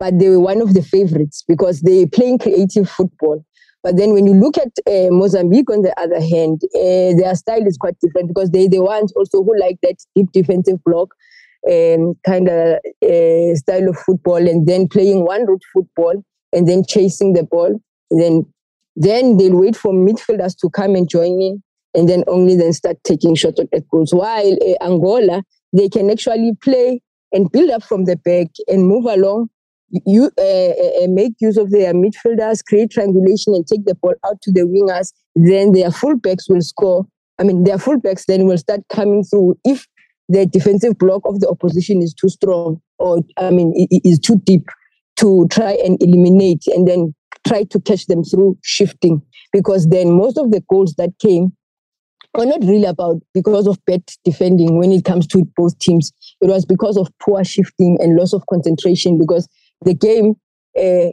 but 0.00 0.18
they 0.18 0.30
were 0.30 0.40
one 0.40 0.62
of 0.62 0.74
the 0.74 0.82
favorites 0.82 1.44
because 1.46 1.82
they 1.82 2.06
playing 2.06 2.38
creative 2.38 2.88
football. 2.88 3.44
But 3.82 3.96
then 3.96 4.12
when 4.12 4.26
you 4.26 4.34
look 4.34 4.58
at 4.58 4.72
uh, 4.86 5.10
Mozambique, 5.10 5.70
on 5.70 5.82
the 5.82 5.98
other 5.98 6.20
hand, 6.20 6.60
uh, 6.74 7.16
their 7.18 7.34
style 7.34 7.66
is 7.66 7.76
quite 7.76 7.98
different 8.00 8.28
because 8.28 8.50
they 8.50 8.66
the 8.66 8.80
ones 8.80 9.12
also 9.12 9.42
who 9.42 9.58
like 9.58 9.78
that 9.82 9.96
deep 10.14 10.32
defensive 10.32 10.82
block 10.84 11.14
um, 11.70 12.14
kind 12.26 12.48
of 12.48 12.78
uh, 13.02 13.54
style 13.54 13.88
of 13.88 13.96
football, 13.98 14.36
and 14.36 14.66
then 14.66 14.88
playing 14.88 15.24
one 15.24 15.46
route 15.46 15.62
football 15.72 16.24
and 16.52 16.66
then 16.68 16.82
chasing 16.86 17.34
the 17.34 17.44
ball. 17.44 17.80
And 18.10 18.20
then 18.20 18.46
then 18.96 19.36
they'll 19.36 19.56
wait 19.56 19.76
for 19.76 19.92
midfielders 19.92 20.56
to 20.60 20.68
come 20.70 20.94
and 20.94 21.08
join 21.08 21.40
in, 21.40 21.62
and 21.94 22.08
then 22.08 22.24
only 22.26 22.56
then 22.56 22.72
start 22.72 22.96
taking 23.04 23.34
shots 23.34 23.60
at 23.60 23.88
goals. 23.88 24.12
While 24.12 24.54
uh, 24.54 24.84
Angola, 24.84 25.42
they 25.72 25.88
can 25.88 26.10
actually 26.10 26.52
play 26.62 27.00
and 27.32 27.50
build 27.50 27.70
up 27.70 27.82
from 27.82 28.04
the 28.04 28.16
back 28.16 28.48
and 28.68 28.86
move 28.86 29.04
along 29.06 29.48
you 30.06 30.30
uh, 30.38 31.04
uh, 31.04 31.08
make 31.08 31.34
use 31.40 31.56
of 31.56 31.70
their 31.70 31.92
midfielders, 31.92 32.64
create 32.64 32.90
triangulation, 32.90 33.54
and 33.54 33.66
take 33.66 33.84
the 33.84 33.94
ball 33.94 34.14
out 34.24 34.40
to 34.42 34.52
the 34.52 34.62
wingers. 34.62 35.12
Then 35.34 35.72
their 35.72 35.90
fullbacks 35.90 36.48
will 36.48 36.60
score. 36.60 37.06
I 37.38 37.44
mean, 37.44 37.64
their 37.64 37.78
fullbacks 37.78 38.26
then 38.26 38.46
will 38.46 38.58
start 38.58 38.80
coming 38.90 39.24
through 39.24 39.58
if 39.64 39.86
the 40.28 40.46
defensive 40.46 40.96
block 40.98 41.22
of 41.24 41.40
the 41.40 41.48
opposition 41.48 42.02
is 42.02 42.14
too 42.14 42.28
strong 42.28 42.80
or 42.98 43.20
I 43.36 43.50
mean 43.50 43.74
is 43.90 44.18
too 44.20 44.40
deep 44.44 44.68
to 45.16 45.48
try 45.50 45.72
and 45.84 46.00
eliminate 46.00 46.66
and 46.68 46.86
then 46.86 47.14
try 47.46 47.64
to 47.64 47.80
catch 47.80 48.06
them 48.06 48.22
through 48.22 48.56
shifting 48.62 49.22
because 49.52 49.88
then 49.88 50.16
most 50.16 50.38
of 50.38 50.52
the 50.52 50.62
goals 50.70 50.94
that 50.98 51.10
came 51.20 51.52
or 52.34 52.46
not 52.46 52.60
really 52.60 52.84
about 52.84 53.16
because 53.34 53.66
of 53.66 53.84
bad 53.86 54.02
defending 54.24 54.78
when 54.78 54.92
it 54.92 55.04
comes 55.04 55.26
to 55.26 55.44
both 55.56 55.76
teams. 55.80 56.12
It 56.40 56.46
was 56.46 56.64
because 56.64 56.96
of 56.96 57.08
poor 57.20 57.42
shifting 57.42 57.98
and 58.00 58.16
loss 58.16 58.32
of 58.32 58.44
concentration 58.48 59.18
because 59.18 59.48
the 59.84 59.94
game 59.94 60.34
uh, 60.76 61.10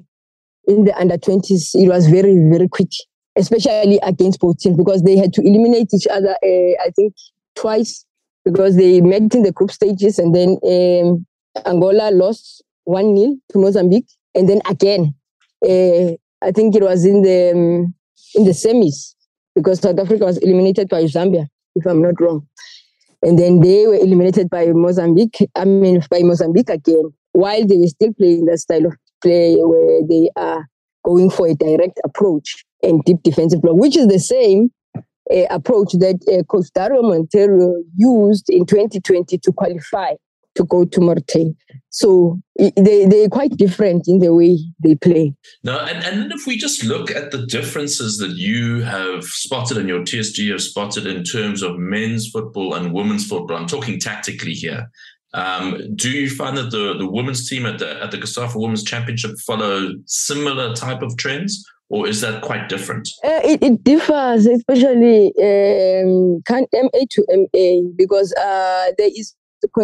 in 0.67 0.83
the 0.83 0.93
under 0.97 1.17
20s, 1.17 1.75
it 1.75 1.87
was 1.87 2.07
very, 2.07 2.35
very 2.49 2.67
quick, 2.67 2.91
especially 3.35 3.99
against 4.03 4.39
both 4.39 4.59
teams 4.59 4.77
because 4.77 5.03
they 5.03 5.17
had 5.17 5.33
to 5.33 5.41
eliminate 5.41 5.93
each 5.93 6.07
other, 6.07 6.31
uh, 6.43 6.83
I 6.83 6.91
think, 6.95 7.13
twice 7.55 8.05
because 8.43 8.75
they 8.75 9.01
met 9.01 9.33
in 9.33 9.43
the 9.43 9.51
group 9.51 9.71
stages 9.71 10.19
and 10.19 10.35
then 10.35 10.57
um, 10.63 11.25
Angola 11.65 12.11
lost 12.11 12.63
1 12.85 13.17
0 13.17 13.35
to 13.51 13.57
Mozambique. 13.57 14.07
And 14.35 14.47
then 14.47 14.61
again, 14.69 15.13
uh, 15.63 16.13
I 16.41 16.51
think 16.53 16.75
it 16.75 16.83
was 16.83 17.05
in 17.05 17.23
the 17.23 17.51
um, 17.51 17.93
in 18.35 18.45
the 18.45 18.51
semis 18.51 19.15
because 19.55 19.79
South 19.79 19.99
Africa 19.99 20.25
was 20.25 20.37
eliminated 20.37 20.87
by 20.89 21.03
Zambia, 21.03 21.47
if 21.75 21.85
I'm 21.85 22.01
not 22.01 22.19
wrong. 22.21 22.47
And 23.23 23.39
then 23.39 23.61
they 23.61 23.87
were 23.87 23.95
eliminated 23.95 24.49
by 24.49 24.67
Mozambique, 24.67 25.49
I 25.55 25.65
mean, 25.65 26.03
by 26.09 26.21
Mozambique 26.21 26.69
again, 26.69 27.11
while 27.37 27.67
they 27.67 27.77
were 27.77 27.85
still 27.87 28.13
playing 28.13 28.45
that 28.45 28.57
style 28.57 28.87
of 28.87 28.95
play 29.21 29.55
where 29.57 30.01
they 30.09 30.27
are 30.35 30.67
going 31.05 31.29
for 31.29 31.47
a 31.47 31.53
direct 31.53 31.99
approach 32.03 32.65
and 32.81 33.03
deep 33.05 33.21
defensive 33.23 33.61
block, 33.61 33.75
which 33.75 33.95
is 33.95 34.07
the 34.07 34.19
same 34.19 34.71
uh, 34.97 35.45
approach 35.51 35.91
that 35.93 36.17
uh, 36.33 36.41
Coach 36.45 36.65
Dario 36.73 37.03
Monteiro 37.03 37.75
used 37.95 38.49
in 38.49 38.65
2020 38.65 39.37
to 39.37 39.51
qualify 39.53 40.13
to 40.55 40.63
go 40.63 40.83
to 40.83 40.99
Mauritania. 40.99 41.53
So 41.89 42.39
they, 42.57 43.05
they're 43.05 43.29
quite 43.29 43.55
different 43.55 44.07
in 44.07 44.17
the 44.17 44.33
way 44.33 44.57
they 44.83 44.95
play. 44.95 45.35
No, 45.63 45.77
and, 45.77 46.03
and 46.03 46.31
if 46.31 46.47
we 46.47 46.57
just 46.57 46.83
look 46.83 47.11
at 47.11 47.29
the 47.29 47.45
differences 47.45 48.17
that 48.17 48.31
you 48.31 48.81
have 48.81 49.23
spotted 49.25 49.77
and 49.77 49.87
your 49.87 49.99
TSG 49.99 50.49
have 50.49 50.61
spotted 50.63 51.05
in 51.05 51.23
terms 51.23 51.61
of 51.61 51.77
men's 51.77 52.29
football 52.29 52.73
and 52.73 52.93
women's 52.93 53.27
football, 53.27 53.57
I'm 53.57 53.67
talking 53.67 53.99
tactically 53.99 54.53
here. 54.53 54.89
Um, 55.37 55.95
do 55.95 56.09
you 56.09 56.31
find 56.31 56.57
that 56.57 56.71
the, 56.71 56.95
the 56.97 57.07
women's 57.07 57.47
team 57.47 57.67
at 57.67 57.77
the 57.77 58.01
at 58.03 58.09
the 58.09 58.17
COSAFA 58.17 58.59
Women's 58.59 58.83
Championship 58.83 59.37
follow 59.45 59.91
similar 60.05 60.73
type 60.73 61.03
of 61.03 61.15
trends, 61.17 61.63
or 61.89 62.07
is 62.07 62.21
that 62.21 62.41
quite 62.41 62.69
different? 62.69 63.07
Uh, 63.23 63.41
it, 63.43 63.61
it, 63.61 63.83
differs, 63.83 64.47
especially 64.47 65.27
um, 65.39 66.41
MA 66.49 67.01
to 67.11 67.25
MA, 67.29 67.87
because 67.95 68.33
uh, 68.33 68.91
there 68.97 69.11
is 69.15 69.35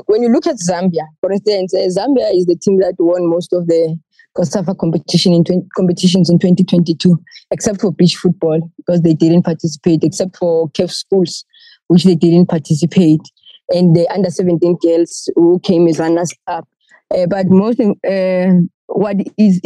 when 0.08 0.24
you 0.24 0.30
look 0.30 0.48
at 0.48 0.56
Zambia, 0.56 1.06
for 1.22 1.32
instance, 1.32 1.74
uh, 1.76 1.88
Zambia 1.88 2.36
is 2.36 2.48
the 2.48 2.58
team 2.60 2.80
that 2.80 2.96
won 2.98 3.30
most 3.30 3.54
of 3.54 3.68
the 3.68 3.96
COSAFA 4.36 4.76
competition 4.80 5.34
in 5.34 5.44
20, 5.44 5.68
competitions 5.76 6.32
in 6.32 6.40
2022, 6.40 7.16
except 7.52 7.82
for 7.82 7.92
beach 7.92 8.16
football 8.16 8.60
because 8.78 9.02
they 9.02 9.14
didn't 9.14 9.44
participate, 9.44 10.04
except 10.04 10.36
for 10.38 10.70
CAF 10.70 10.90
schools, 10.90 11.46
which 11.88 12.06
they 12.06 12.16
didn't 12.16 12.50
participate, 12.50 13.22
and 13.70 13.96
the 13.96 14.08
under 14.10 14.30
17 14.30 14.78
girls 14.82 15.30
who 15.36 15.60
came 15.60 15.88
as 15.88 16.00
runners 16.00 16.34
up. 16.48 16.68
Uh, 17.16 17.26
but 17.28 17.48
most 17.48 17.80
uh, 17.80 18.54
what 18.88 19.18
is 19.38 19.60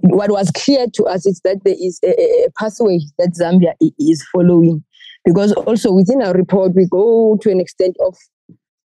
what 0.00 0.30
was 0.30 0.50
clear 0.52 0.86
to 0.94 1.04
us 1.04 1.26
is 1.26 1.40
that 1.44 1.58
there 1.64 1.76
is 1.78 2.00
a, 2.04 2.10
a 2.10 2.48
pathway 2.58 2.98
that 3.18 3.34
Zambia 3.34 3.74
is 3.98 4.26
following, 4.32 4.82
because 5.24 5.52
also 5.52 5.92
within 5.92 6.22
our 6.22 6.32
report 6.32 6.74
we 6.74 6.86
go 6.90 7.38
to 7.42 7.50
an 7.50 7.60
extent 7.60 7.96
of 8.00 8.16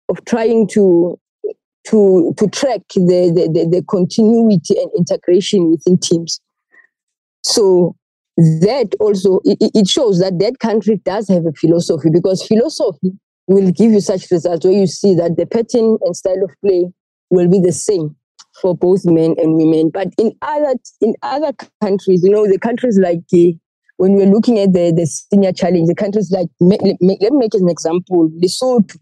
of 0.10 0.24
trying 0.26 0.68
to 0.70 1.18
to 1.88 2.34
to 2.38 2.48
track 2.48 2.82
the, 2.96 3.32
the, 3.54 3.68
the, 3.70 3.84
continuity 3.90 4.76
and 4.78 4.92
integration 4.96 5.72
within 5.72 5.98
teams. 5.98 6.40
So 7.44 7.96
that 8.38 8.94
also 9.00 9.40
it, 9.44 9.72
it 9.74 9.88
shows 9.88 10.20
that 10.20 10.40
that 10.40 10.60
country 10.60 11.02
does 11.04 11.28
have 11.30 11.46
a 11.46 11.54
philosophy 11.54 12.10
because 12.12 12.46
philosophy 12.46 13.14
will 13.48 13.72
give 13.72 13.92
you 13.92 14.00
such 14.00 14.30
results 14.32 14.66
where 14.66 14.74
you 14.74 14.88
see 14.88 15.16
that 15.16 15.38
the 15.38 15.46
pattern 15.46 15.98
and 16.02 16.16
style 16.16 16.44
of 16.44 16.52
play 16.64 16.92
will 17.30 17.50
be 17.50 17.60
the 17.60 17.72
same 17.72 18.16
for 18.62 18.76
both 18.76 19.06
men 19.06 19.36
and 19.38 19.56
women. 19.56 19.90
But 19.94 20.10
in 20.18 20.34
other 20.42 20.76
in 21.02 21.16
other 21.24 21.54
countries, 21.82 22.22
you 22.24 22.32
know, 22.32 22.48
the 22.48 22.60
countries 22.60 23.00
like 23.00 23.24
uh, 23.34 23.58
when 23.98 24.14
we're 24.14 24.26
looking 24.26 24.60
at 24.60 24.74
the, 24.74 24.92
the 24.96 25.06
senior 25.06 25.54
challenge, 25.54 25.88
the 25.88 25.96
countries 25.96 26.32
like 26.32 26.48
let 26.60 26.82
me 26.82 26.98
make 27.00 27.54
an 27.54 27.70
example, 27.70 28.30
Lesotho, 28.42 28.98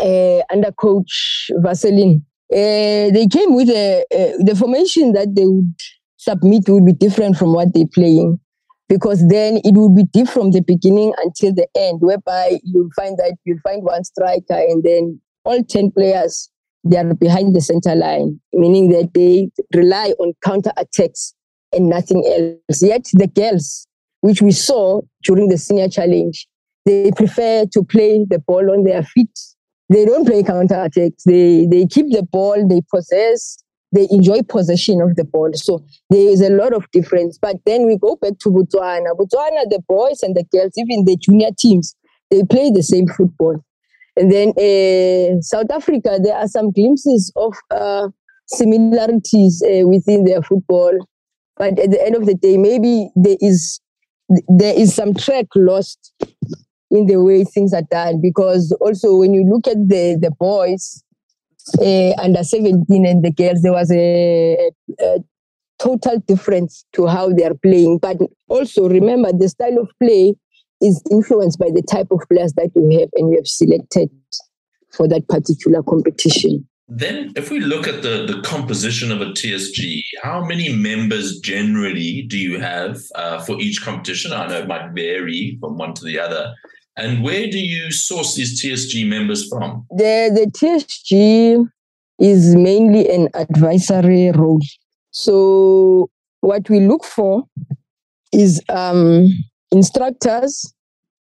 uh, 0.00 0.42
under 0.50 0.72
coach 0.72 1.50
Veselin. 1.62 2.22
Uh, 2.52 3.10
they 3.10 3.26
came 3.30 3.54
with 3.54 3.68
a, 3.70 4.04
the 4.38 4.54
formation 4.54 5.12
that 5.12 5.34
they 5.34 5.46
would 5.46 5.74
submit 6.16 6.68
would 6.68 6.84
be 6.84 6.92
different 6.92 7.36
from 7.36 7.52
what 7.52 7.72
they're 7.74 7.84
playing 7.92 8.38
because 8.88 9.26
then 9.28 9.58
it 9.64 9.74
would 9.74 9.94
be 9.94 10.04
deep 10.04 10.28
from 10.28 10.50
the 10.50 10.60
beginning 10.60 11.12
until 11.22 11.54
the 11.54 11.66
end, 11.76 12.00
whereby 12.00 12.58
you'll 12.62 12.90
find 12.96 13.16
that 13.18 13.36
you'll 13.44 13.58
find 13.64 13.82
one 13.82 14.04
striker 14.04 14.54
and 14.54 14.82
then 14.82 15.20
all 15.44 15.62
10 15.62 15.90
players 15.92 16.50
they 16.86 16.98
are 16.98 17.14
behind 17.14 17.56
the 17.56 17.62
center 17.62 17.94
line, 17.94 18.38
meaning 18.52 18.90
that 18.90 19.14
they 19.14 19.48
rely 19.74 20.12
on 20.18 20.34
counter 20.44 20.72
attacks 20.76 21.32
and 21.72 21.88
nothing 21.88 22.22
else. 22.26 22.82
Yet 22.82 23.06
the 23.14 23.26
girls, 23.26 23.86
which 24.20 24.42
we 24.42 24.52
saw 24.52 25.00
during 25.22 25.48
the 25.48 25.56
senior 25.56 25.88
challenge, 25.88 26.46
they 26.84 27.10
prefer 27.16 27.64
to 27.72 27.82
play 27.84 28.26
the 28.28 28.38
ball 28.38 28.70
on 28.70 28.84
their 28.84 29.02
feet 29.02 29.30
they 29.88 30.04
don't 30.04 30.24
play 30.26 30.42
counter 30.42 30.82
attacks. 30.82 31.24
They 31.24 31.66
they 31.66 31.86
keep 31.86 32.10
the 32.10 32.22
ball, 32.22 32.66
they 32.66 32.80
possess, 32.92 33.58
they 33.94 34.08
enjoy 34.10 34.42
possession 34.42 35.00
of 35.00 35.16
the 35.16 35.24
ball. 35.24 35.50
So 35.54 35.84
there 36.10 36.28
is 36.28 36.40
a 36.40 36.50
lot 36.50 36.72
of 36.72 36.90
difference. 36.90 37.38
But 37.38 37.56
then 37.64 37.86
we 37.86 37.96
go 37.96 38.16
back 38.16 38.38
to 38.40 38.50
Botswana. 38.50 39.16
Botswana, 39.16 39.64
the 39.70 39.82
boys 39.88 40.22
and 40.22 40.34
the 40.34 40.44
girls, 40.52 40.72
even 40.76 41.04
the 41.04 41.16
junior 41.16 41.50
teams, 41.56 41.94
they 42.30 42.42
play 42.42 42.70
the 42.70 42.82
same 42.82 43.06
football. 43.06 43.64
And 44.16 44.30
then 44.30 44.48
uh, 44.50 45.40
South 45.40 45.70
Africa, 45.70 46.18
there 46.22 46.36
are 46.36 46.48
some 46.48 46.72
glimpses 46.72 47.32
of 47.36 47.54
uh, 47.70 48.08
similarities 48.46 49.62
uh, 49.62 49.86
within 49.86 50.24
their 50.24 50.42
football. 50.42 50.92
But 51.56 51.78
at 51.78 51.90
the 51.90 52.04
end 52.04 52.16
of 52.16 52.26
the 52.26 52.34
day, 52.34 52.56
maybe 52.56 53.10
there 53.14 53.36
is 53.40 53.80
there 54.48 54.74
is 54.74 54.94
some 54.94 55.12
track 55.14 55.46
lost 55.54 56.14
in 56.90 57.06
the 57.06 57.22
way 57.22 57.44
things 57.44 57.72
are 57.72 57.86
done. 57.90 58.20
Because 58.20 58.76
also 58.80 59.14
when 59.16 59.34
you 59.34 59.44
look 59.44 59.68
at 59.68 59.88
the 59.88 60.18
the 60.20 60.32
boys 60.32 61.03
uh, 61.80 62.12
under 62.22 62.42
17 62.42 63.06
and 63.06 63.24
the 63.24 63.32
girls, 63.32 63.62
there 63.62 63.72
was 63.72 63.90
a, 63.90 64.70
a, 65.00 65.18
total 65.80 66.18
difference 66.28 66.84
to 66.92 67.06
how 67.06 67.28
they 67.30 67.44
are 67.44 67.54
playing. 67.54 67.98
But 67.98 68.16
also 68.48 68.88
remember 68.88 69.32
the 69.32 69.48
style 69.48 69.78
of 69.78 69.90
play 70.00 70.34
is 70.80 71.02
influenced 71.10 71.58
by 71.58 71.70
the 71.74 71.82
type 71.82 72.08
of 72.10 72.20
players 72.30 72.52
that 72.54 72.70
you 72.74 73.00
have 73.00 73.08
and 73.14 73.30
you 73.30 73.36
have 73.36 73.46
selected 73.46 74.08
for 74.92 75.08
that 75.08 75.28
particular 75.28 75.82
competition. 75.82 76.66
Then, 76.86 77.32
if 77.34 77.50
we 77.50 77.60
look 77.60 77.88
at 77.88 78.02
the, 78.02 78.26
the 78.26 78.42
composition 78.42 79.10
of 79.10 79.22
a 79.22 79.26
TSG, 79.26 80.02
how 80.22 80.44
many 80.44 80.70
members 80.72 81.40
generally 81.40 82.22
do 82.28 82.38
you 82.38 82.60
have 82.60 83.00
uh, 83.14 83.40
for 83.40 83.58
each 83.58 83.82
competition? 83.82 84.32
I 84.32 84.46
know 84.46 84.58
it 84.58 84.68
might 84.68 84.92
vary 84.94 85.56
from 85.60 85.78
one 85.78 85.94
to 85.94 86.04
the 86.04 86.20
other, 86.20 86.54
and 86.96 87.24
where 87.24 87.48
do 87.48 87.58
you 87.58 87.90
source 87.90 88.34
these 88.34 88.62
TSG 88.62 89.06
members 89.08 89.48
from? 89.48 89.86
The, 89.90 90.30
the 90.32 90.50
TSG 90.50 91.68
is 92.18 92.54
mainly 92.54 93.08
an 93.10 93.28
advisory 93.34 94.30
role. 94.30 94.60
So, 95.10 96.10
what 96.40 96.68
we 96.70 96.80
look 96.80 97.04
for 97.04 97.44
is 98.32 98.60
um, 98.68 99.26
instructors 99.72 100.72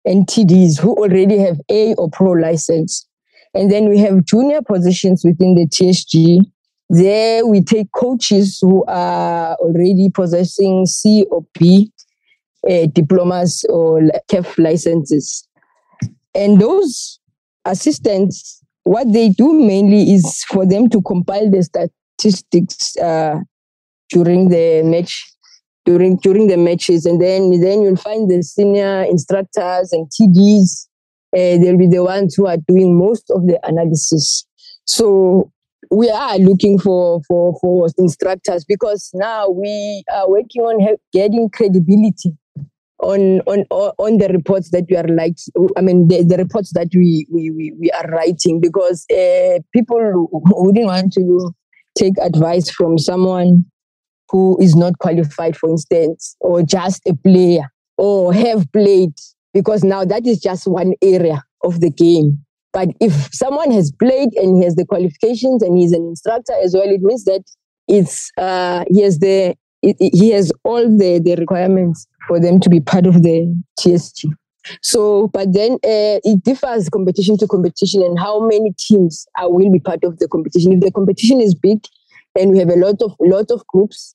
and 0.04 0.26
TDs 0.26 0.80
who 0.80 0.94
already 0.94 1.38
have 1.38 1.58
A 1.70 1.94
or 1.94 2.10
Pro 2.10 2.32
license. 2.32 3.06
And 3.52 3.70
then 3.70 3.88
we 3.88 3.98
have 3.98 4.24
junior 4.24 4.62
positions 4.62 5.22
within 5.24 5.56
the 5.56 5.66
TSG. 5.66 6.40
There 6.88 7.46
we 7.46 7.62
take 7.62 7.90
coaches 7.92 8.58
who 8.60 8.84
are 8.86 9.56
already 9.56 10.10
possessing 10.12 10.86
C 10.86 11.26
or 11.30 11.44
B 11.58 11.92
uh, 12.68 12.86
diplomas 12.92 13.64
or 13.68 14.00
CAF 14.30 14.58
licenses. 14.58 15.46
And 16.34 16.60
those 16.60 17.18
assistants, 17.64 18.62
what 18.84 19.12
they 19.12 19.30
do 19.30 19.52
mainly 19.52 20.12
is 20.14 20.44
for 20.48 20.66
them 20.66 20.88
to 20.90 21.02
compile 21.02 21.50
the 21.50 21.62
statistics 21.62 22.96
uh, 22.96 23.40
during 24.10 24.48
the 24.48 24.82
match, 24.84 25.32
during 25.84 26.16
during 26.18 26.46
the 26.46 26.56
matches, 26.56 27.06
and 27.06 27.20
then 27.20 27.60
then 27.60 27.82
you'll 27.82 27.96
find 27.96 28.30
the 28.30 28.42
senior 28.42 29.02
instructors 29.04 29.92
and 29.92 30.08
TDs. 30.10 30.86
Uh, 31.32 31.62
they'll 31.62 31.78
be 31.78 31.86
the 31.86 32.02
ones 32.02 32.34
who 32.34 32.46
are 32.46 32.56
doing 32.56 32.98
most 32.98 33.30
of 33.30 33.46
the 33.46 33.58
analysis. 33.62 34.44
So 34.84 35.52
we 35.90 36.08
are 36.10 36.38
looking 36.38 36.78
for 36.78 37.20
for 37.26 37.56
for 37.60 37.88
instructors 37.98 38.64
because 38.64 39.10
now 39.14 39.48
we 39.48 40.04
are 40.12 40.28
working 40.28 40.62
on 40.62 40.96
getting 41.12 41.48
credibility 41.50 42.36
on 43.02 43.40
on 43.46 43.64
on 43.70 44.18
the 44.18 44.28
reports 44.28 44.70
that 44.70 44.84
we 44.90 44.96
are 44.96 45.08
like 45.08 45.34
i 45.76 45.80
mean 45.80 46.08
the, 46.08 46.22
the 46.22 46.36
reports 46.36 46.72
that 46.74 46.88
we, 46.94 47.26
we 47.32 47.50
we 47.50 47.72
we 47.80 47.90
are 47.92 48.06
writing 48.10 48.60
because 48.60 49.06
uh, 49.10 49.58
people 49.72 50.28
wouldn't 50.32 50.86
want 50.86 51.12
to 51.12 51.50
take 51.96 52.14
advice 52.20 52.70
from 52.70 52.98
someone 52.98 53.64
who 54.28 54.56
is 54.60 54.76
not 54.76 54.98
qualified 54.98 55.56
for 55.56 55.70
instance 55.70 56.36
or 56.40 56.62
just 56.62 57.00
a 57.06 57.14
player 57.14 57.70
or 57.96 58.32
have 58.32 58.70
played 58.72 59.12
because 59.52 59.82
now 59.84 60.04
that 60.04 60.26
is 60.26 60.40
just 60.40 60.66
one 60.66 60.94
area 61.02 61.42
of 61.62 61.80
the 61.80 61.90
game. 61.90 62.38
But 62.72 62.88
if 63.00 63.34
someone 63.34 63.70
has 63.72 63.92
played 63.92 64.30
and 64.34 64.56
he 64.56 64.64
has 64.64 64.76
the 64.76 64.86
qualifications 64.86 65.62
and 65.62 65.76
he's 65.76 65.92
an 65.92 66.04
instructor 66.04 66.54
as 66.62 66.74
well, 66.74 66.88
it 66.88 67.00
means 67.02 67.24
that 67.24 67.42
it's 67.88 68.30
uh, 68.38 68.84
he 68.88 69.02
has 69.02 69.18
the 69.18 69.56
he 69.82 70.30
has 70.30 70.52
all 70.64 70.82
the, 70.82 71.20
the 71.24 71.36
requirements 71.36 72.06
for 72.28 72.38
them 72.38 72.60
to 72.60 72.68
be 72.68 72.80
part 72.80 73.06
of 73.06 73.22
the 73.22 73.54
TSG. 73.78 74.30
So, 74.82 75.28
but 75.28 75.52
then 75.52 75.72
uh, 75.84 76.20
it 76.22 76.44
differs 76.44 76.88
competition 76.88 77.38
to 77.38 77.46
competition 77.46 78.02
and 78.02 78.18
how 78.18 78.40
many 78.40 78.74
teams 78.78 79.26
are, 79.38 79.50
will 79.50 79.70
be 79.72 79.80
part 79.80 80.04
of 80.04 80.18
the 80.18 80.28
competition. 80.28 80.72
If 80.72 80.80
the 80.80 80.92
competition 80.92 81.40
is 81.40 81.54
big 81.54 81.84
and 82.38 82.52
we 82.52 82.58
have 82.58 82.68
a 82.68 82.76
lot 82.76 83.00
of 83.00 83.14
lot 83.20 83.50
of 83.50 83.66
groups 83.68 84.14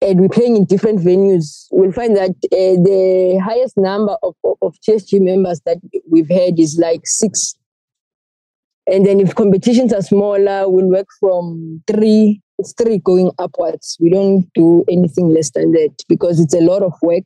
and 0.00 0.20
we're 0.20 0.28
playing 0.28 0.56
in 0.56 0.64
different 0.64 1.00
venues, 1.00 1.66
we'll 1.70 1.92
find 1.92 2.16
that 2.16 2.30
uh, 2.30 2.78
the 2.82 3.40
highest 3.44 3.76
number 3.76 4.16
of, 4.22 4.34
of, 4.44 4.56
of 4.62 4.76
TSG 4.86 5.20
members 5.20 5.60
that 5.66 5.78
we've 6.10 6.30
had 6.30 6.58
is 6.58 6.78
like 6.80 7.02
six. 7.04 7.54
And 8.86 9.06
then 9.06 9.20
if 9.20 9.34
competitions 9.34 9.92
are 9.92 10.02
smaller, 10.02 10.68
we'll 10.68 10.90
work 10.90 11.06
from 11.20 11.82
three, 11.86 12.40
it's 12.62 12.72
three 12.74 12.98
going 12.98 13.32
upwards. 13.38 13.96
We 14.00 14.10
don't 14.10 14.48
do 14.54 14.84
anything 14.88 15.30
less 15.30 15.50
than 15.50 15.72
that 15.72 15.94
because 16.08 16.38
it's 16.38 16.54
a 16.54 16.60
lot 16.60 16.82
of 16.82 16.94
work 17.02 17.24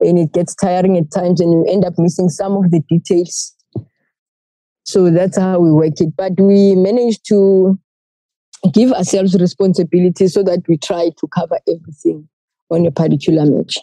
and 0.00 0.18
it 0.18 0.32
gets 0.32 0.56
tiring 0.56 0.96
at 0.96 1.12
times 1.12 1.40
and 1.40 1.52
you 1.52 1.64
end 1.72 1.84
up 1.84 1.94
missing 1.98 2.28
some 2.28 2.56
of 2.56 2.70
the 2.72 2.80
details. 2.88 3.54
So 4.82 5.08
that's 5.10 5.38
how 5.38 5.60
we 5.60 5.70
work 5.70 6.00
it. 6.00 6.16
But 6.16 6.32
we 6.40 6.74
manage 6.74 7.22
to 7.28 7.78
give 8.72 8.92
ourselves 8.92 9.38
responsibility 9.38 10.26
so 10.26 10.42
that 10.42 10.64
we 10.68 10.78
try 10.78 11.10
to 11.10 11.28
cover 11.28 11.58
everything 11.68 12.28
on 12.70 12.86
a 12.86 12.90
particular 12.90 13.46
match. 13.46 13.76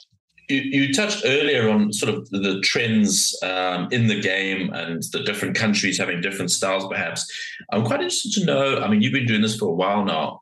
You, 0.50 0.62
you 0.62 0.94
touched 0.94 1.24
earlier 1.26 1.70
on 1.70 1.94
sort 1.94 2.14
of 2.14 2.30
the 2.30 2.60
trends 2.62 3.38
um, 3.42 3.88
in 3.92 4.08
the 4.08 4.20
game 4.20 4.74
and 4.74 5.02
the 5.14 5.24
different 5.24 5.56
countries 5.56 5.98
having 5.98 6.20
different 6.20 6.52
styles, 6.52 6.86
perhaps. 6.88 7.26
I'm 7.72 7.86
quite 7.86 8.02
interested 8.02 8.34
to 8.40 8.46
know. 8.46 8.80
I 8.82 8.90
mean, 8.90 9.02
you've 9.02 9.14
been 9.14 9.26
doing 9.26 9.42
this 9.42 9.58
for 9.58 9.70
a 9.70 9.74
while 9.74 10.04
now. 10.04 10.42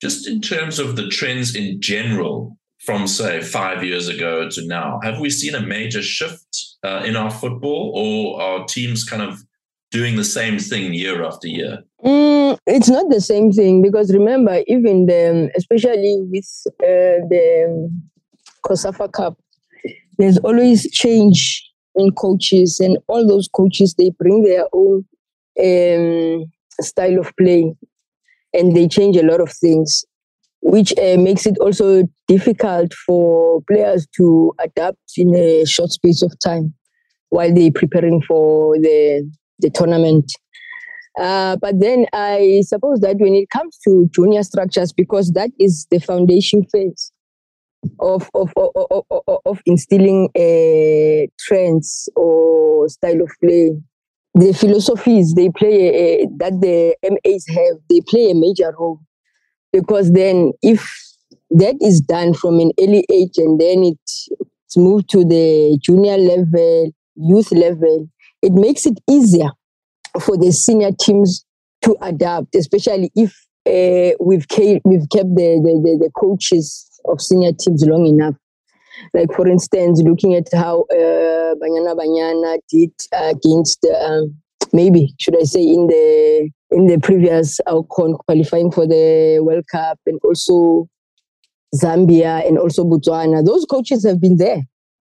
Just 0.00 0.28
in 0.28 0.40
terms 0.40 0.78
of 0.78 0.96
the 0.96 1.08
trends 1.08 1.54
in 1.54 1.80
general, 1.80 2.56
from 2.84 3.06
say 3.06 3.40
five 3.40 3.82
years 3.82 4.08
ago 4.08 4.48
to 4.50 4.66
now, 4.66 5.00
have 5.02 5.18
we 5.18 5.30
seen 5.30 5.54
a 5.54 5.60
major 5.60 6.02
shift 6.02 6.76
uh, 6.84 7.02
in 7.04 7.16
our 7.16 7.30
football, 7.30 7.92
or 7.94 8.40
are 8.40 8.64
teams 8.66 9.02
kind 9.04 9.22
of 9.22 9.42
doing 9.90 10.16
the 10.16 10.24
same 10.24 10.58
thing 10.58 10.94
year 10.94 11.24
after 11.24 11.48
year? 11.48 11.82
Mm, 12.04 12.58
it's 12.66 12.88
not 12.88 13.10
the 13.10 13.20
same 13.20 13.50
thing 13.50 13.82
because 13.82 14.12
remember, 14.12 14.62
even 14.66 15.06
the, 15.06 15.50
especially 15.56 16.18
with 16.30 16.48
uh, 16.82 17.24
the 17.28 17.90
COSAFA 18.64 19.10
Cup, 19.12 19.38
there's 20.18 20.38
always 20.38 20.90
change 20.92 21.68
in 21.94 22.12
coaches, 22.12 22.78
and 22.78 22.98
all 23.08 23.26
those 23.26 23.48
coaches 23.48 23.94
they 23.94 24.10
bring 24.18 24.44
their 24.44 24.66
own 24.72 25.04
um, 25.64 26.44
style 26.80 27.18
of 27.18 27.34
play, 27.36 27.74
and 28.52 28.76
they 28.76 28.88
change 28.88 29.16
a 29.16 29.22
lot 29.22 29.40
of 29.40 29.52
things, 29.52 30.04
which 30.60 30.92
uh, 30.98 31.16
makes 31.18 31.46
it 31.46 31.56
also 31.58 32.04
difficult 32.28 32.92
for 33.06 33.62
players 33.70 34.06
to 34.16 34.52
adapt 34.60 34.98
in 35.16 35.34
a 35.34 35.64
short 35.64 35.90
space 35.90 36.22
of 36.22 36.32
time 36.40 36.74
while 37.30 37.52
they're 37.52 37.70
preparing 37.72 38.22
for 38.22 38.76
the 38.78 39.28
the 39.58 39.70
tournament. 39.70 40.30
Uh, 41.18 41.56
but 41.56 41.80
then 41.80 42.06
I 42.12 42.62
suppose 42.66 43.00
that 43.00 43.16
when 43.16 43.34
it 43.34 43.48
comes 43.50 43.78
to 43.84 44.08
junior 44.14 44.42
structures, 44.42 44.92
because 44.92 45.32
that 45.32 45.50
is 45.58 45.86
the 45.90 45.98
foundation 45.98 46.64
phase 46.64 47.10
of 48.00 48.28
of 48.34 48.52
of, 48.56 48.70
of, 49.10 49.38
of 49.46 49.60
instilling 49.64 50.28
uh, 50.36 51.26
trends 51.38 52.08
or 52.16 52.88
style 52.88 53.22
of 53.22 53.30
play, 53.42 53.70
the 54.36 54.52
philosophies 54.52 55.32
they 55.32 55.48
play 55.48 56.26
that 56.36 56.60
the 56.60 56.94
MAs 57.02 57.46
have, 57.48 57.78
they 57.88 58.02
play 58.06 58.30
a 58.30 58.34
major 58.34 58.74
role. 58.78 59.00
Because 59.72 60.12
then, 60.12 60.52
if 60.62 60.86
that 61.50 61.76
is 61.80 62.02
done 62.02 62.34
from 62.34 62.60
an 62.60 62.70
early 62.78 63.06
age 63.10 63.38
and 63.38 63.58
then 63.58 63.82
it's 63.82 64.76
moved 64.76 65.08
to 65.10 65.24
the 65.24 65.78
junior 65.80 66.18
level, 66.18 66.92
youth 67.14 67.50
level, 67.50 68.08
it 68.42 68.52
makes 68.52 68.84
it 68.84 68.98
easier 69.10 69.48
for 70.20 70.36
the 70.36 70.52
senior 70.52 70.90
teams 71.00 71.44
to 71.82 71.96
adapt, 72.02 72.54
especially 72.54 73.10
if 73.16 73.34
uh, 73.66 74.14
we've, 74.20 74.48
kept, 74.48 74.84
we've 74.84 75.08
kept 75.10 75.34
the, 75.34 75.60
the, 75.64 75.98
the, 75.98 76.10
coaches 76.14 77.00
of 77.06 77.20
senior 77.22 77.52
teams 77.58 77.84
long 77.86 78.06
enough. 78.06 78.34
Like, 79.14 79.32
for 79.34 79.46
instance, 79.46 80.02
looking 80.02 80.34
at 80.34 80.48
how 80.52 80.84
uh, 80.92 81.54
Banyana 81.56 81.96
Banyana 81.96 82.58
did 82.68 82.92
against, 83.12 83.84
um, 83.84 84.36
maybe, 84.72 85.14
should 85.18 85.36
I 85.38 85.44
say, 85.44 85.62
in 85.62 85.86
the 85.86 86.50
in 86.70 86.86
the 86.86 86.98
previous 86.98 87.60
AFCON 87.66 88.18
qualifying 88.26 88.70
for 88.70 88.86
the 88.86 89.38
World 89.42 89.64
Cup 89.70 89.98
and 90.06 90.18
also 90.24 90.88
Zambia 91.74 92.46
and 92.46 92.58
also 92.58 92.84
Botswana. 92.84 93.44
Those 93.44 93.64
coaches 93.64 94.04
have 94.04 94.20
been 94.20 94.36
there 94.36 94.62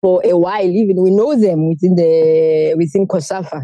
for 0.00 0.22
a 0.24 0.36
while, 0.36 0.64
even 0.64 1.02
we 1.02 1.10
know 1.10 1.38
them 1.38 1.68
within 1.68 1.96
the 1.96 2.74
within 2.76 3.06
COSAFA. 3.06 3.62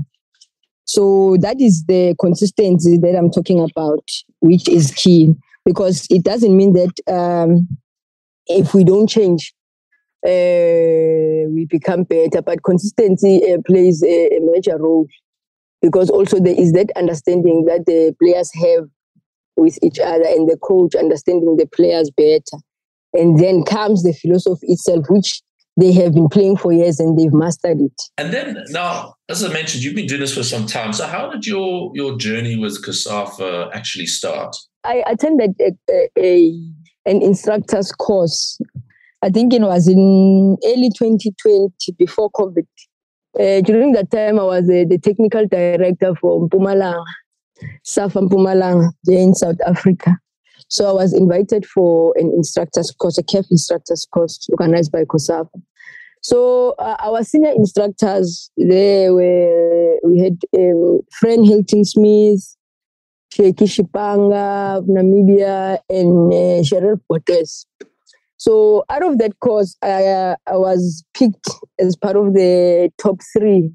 So 0.85 1.37
that 1.41 1.61
is 1.61 1.85
the 1.87 2.15
consistency 2.21 2.97
that 2.99 3.17
I'm 3.17 3.31
talking 3.31 3.61
about, 3.61 4.09
which 4.41 4.69
is 4.69 4.93
key 4.93 5.35
because 5.65 6.07
it 6.11 6.23
doesn't 6.23 6.57
mean 6.57 6.75
that 6.75 7.13
um, 7.13 7.69
if 8.47 8.73
we 8.73 8.85
don't 8.85 9.09
change, 9.09 9.53
uh, 10.27 11.49
we 11.51 11.67
become 11.71 12.03
better. 12.03 12.43
But 12.43 12.65
consistency 12.65 13.43
uh, 13.53 13.59
plays 13.67 14.03
a, 14.03 14.37
a, 14.37 14.41
major 14.41 14.77
role 14.79 15.07
because 15.81 16.11
also 16.11 16.41
there 16.41 16.59
is 16.59 16.73
that 16.73 16.91
understanding 16.97 17.65
that 17.67 17.87
the 17.87 18.15
players 18.21 18.51
have 18.55 18.89
with 19.57 19.79
each 19.83 19.99
other 19.99 20.25
and 20.25 20.49
the 20.49 20.59
coach 20.63 20.95
understanding 20.95 21.57
the 21.57 21.67
players 21.67 22.11
better. 22.11 22.63
And 23.13 23.39
then 23.39 23.63
comes 23.63 24.03
the 24.03 24.13
philosophy 24.13 24.67
itself, 24.69 25.07
which 25.09 25.41
they 25.79 25.93
have 25.93 26.15
been 26.15 26.29
playing 26.29 26.57
for 26.57 26.73
years 26.73 26.99
and 26.99 27.19
they've 27.19 27.33
mastered 27.33 27.81
it. 27.81 28.03
And 28.19 28.33
then 28.33 28.65
now, 28.69 29.15
as 29.29 29.45
I 29.45 29.53
mentioned, 29.53 29.85
you've 29.85 29.95
been 29.95 30.07
doing 30.07 30.21
this 30.21 30.35
for 30.35 30.43
some 30.43 30.67
time. 30.67 30.93
So 30.93 31.07
how 31.07 31.31
did 31.31 31.47
your 31.47 31.93
your 31.95 32.17
journey 32.19 32.57
with 32.57 32.85
COSAFA 32.85 33.71
actually 33.75 34.07
start? 34.07 34.57
I 34.85 35.03
attended 35.07 35.55
a, 35.61 35.73
a, 35.91 36.09
a, 36.19 36.53
an 37.07 37.23
instructor's 37.23 37.93
course. 37.93 38.59
I 39.27 39.31
think 39.31 39.53
it 39.53 39.61
was 39.61 39.89
in 39.89 40.57
early 40.65 40.89
2020 40.97 41.93
before 41.99 42.31
COVID. 42.31 42.65
Uh, 43.35 43.61
during 43.61 43.91
that 43.91 44.09
time, 44.09 44.39
I 44.39 44.45
was 44.45 44.71
uh, 44.71 44.85
the 44.89 45.01
technical 45.03 45.49
director 45.49 46.15
for 46.15 46.49
Mpumalanga, 46.49 47.03
SAFA 47.83 48.21
Mpumalanga, 48.21 48.91
in 49.09 49.35
South 49.35 49.57
Africa. 49.67 50.17
So 50.69 50.89
I 50.89 50.93
was 50.93 51.13
invited 51.13 51.67
for 51.67 52.15
an 52.17 52.33
instructor's 52.37 52.93
course, 52.93 53.19
a 53.19 53.25
CAF 53.25 53.47
instructor's 53.51 54.07
course 54.07 54.47
organized 54.49 54.93
by 54.93 55.03
COSAFA. 55.03 55.61
So 56.23 56.77
uh, 56.79 56.95
our 57.01 57.25
senior 57.25 57.51
instructors, 57.51 58.53
they 58.57 59.11
were, 59.11 59.99
we 60.05 60.21
had 60.21 60.39
um, 60.57 61.01
Fran 61.19 61.43
Hilton 61.43 61.85
Smith, 61.85 62.57
Jackie 63.33 63.65
Shipanga 63.65 64.79
of 64.79 64.85
Namibia, 64.85 65.81
and 65.91 66.33
uh, 66.33 66.63
Sheryl 66.63 67.01
Botes. 67.09 67.67
So 68.37 68.85
out 68.91 69.05
of 69.05 69.19
that 69.19 69.39
course, 69.41 69.77
I, 69.83 70.05
uh, 70.07 70.37
I 70.47 70.57
was 70.57 71.05
picked 71.15 71.49
as 71.79 71.97
part 71.97 72.17
of 72.17 72.35
the 72.35 72.91
top 72.99 73.17
three 73.33 73.73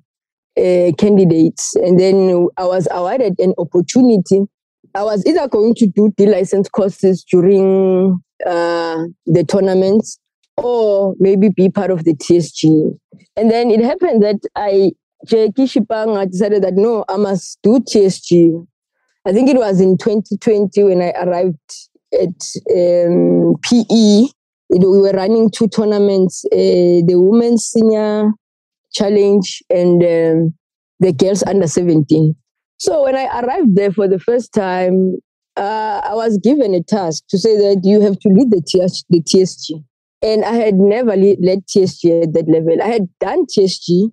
uh, 0.57 0.91
candidates. 0.97 1.75
And 1.75 1.99
then 1.99 2.47
I 2.57 2.65
was 2.65 2.87
awarded 2.91 3.35
an 3.39 3.53
opportunity 3.57 4.47
I 4.93 5.03
was 5.03 5.25
either 5.25 5.47
going 5.47 5.75
to 5.75 5.87
do 5.87 6.11
the 6.17 6.25
license 6.25 6.67
courses 6.67 7.23
during 7.23 8.21
uh, 8.45 9.03
the 9.25 9.43
tournaments 9.47 10.19
or 10.57 11.15
maybe 11.19 11.49
be 11.49 11.69
part 11.69 11.91
of 11.91 12.03
the 12.03 12.13
TSG. 12.13 12.97
And 13.37 13.49
then 13.49 13.71
it 13.71 13.81
happened 13.81 14.21
that 14.23 14.39
I, 14.55 14.91
Jackie 15.25 15.65
Shipanga, 15.65 16.29
decided 16.29 16.63
that 16.63 16.73
no, 16.73 17.05
I 17.07 17.17
must 17.17 17.59
do 17.63 17.79
TSG. 17.79 18.65
I 19.25 19.31
think 19.31 19.49
it 19.49 19.57
was 19.57 19.79
in 19.79 19.97
2020 19.97 20.83
when 20.83 21.01
I 21.01 21.11
arrived 21.11 21.57
at 22.13 22.43
um, 22.75 23.55
PE. 23.63 24.27
We 24.71 24.99
were 24.99 25.11
running 25.11 25.51
two 25.51 25.67
tournaments, 25.67 26.45
uh, 26.45 27.03
the 27.05 27.15
Women's 27.15 27.65
Senior 27.65 28.31
Challenge 28.93 29.63
and 29.69 30.01
um, 30.01 30.53
the 30.99 31.11
Girls 31.11 31.43
Under 31.43 31.67
17. 31.67 32.35
So 32.77 33.03
when 33.03 33.15
I 33.15 33.25
arrived 33.41 33.75
there 33.75 33.91
for 33.91 34.07
the 34.07 34.17
first 34.17 34.53
time, 34.53 35.17
uh, 35.57 36.01
I 36.03 36.13
was 36.13 36.39
given 36.41 36.73
a 36.73 36.81
task 36.81 37.23
to 37.29 37.37
say 37.37 37.57
that 37.57 37.81
you 37.83 37.99
have 38.01 38.17
to 38.19 38.29
lead 38.29 38.51
the, 38.51 38.61
TS- 38.61 39.03
the 39.09 39.21
TSG. 39.21 39.83
And 40.21 40.45
I 40.45 40.53
had 40.53 40.75
never 40.75 41.15
led 41.17 41.65
TSG 41.67 42.23
at 42.23 42.33
that 42.33 42.47
level. 42.47 42.81
I 42.81 42.87
had 42.87 43.09
done 43.19 43.45
TSG 43.45 44.11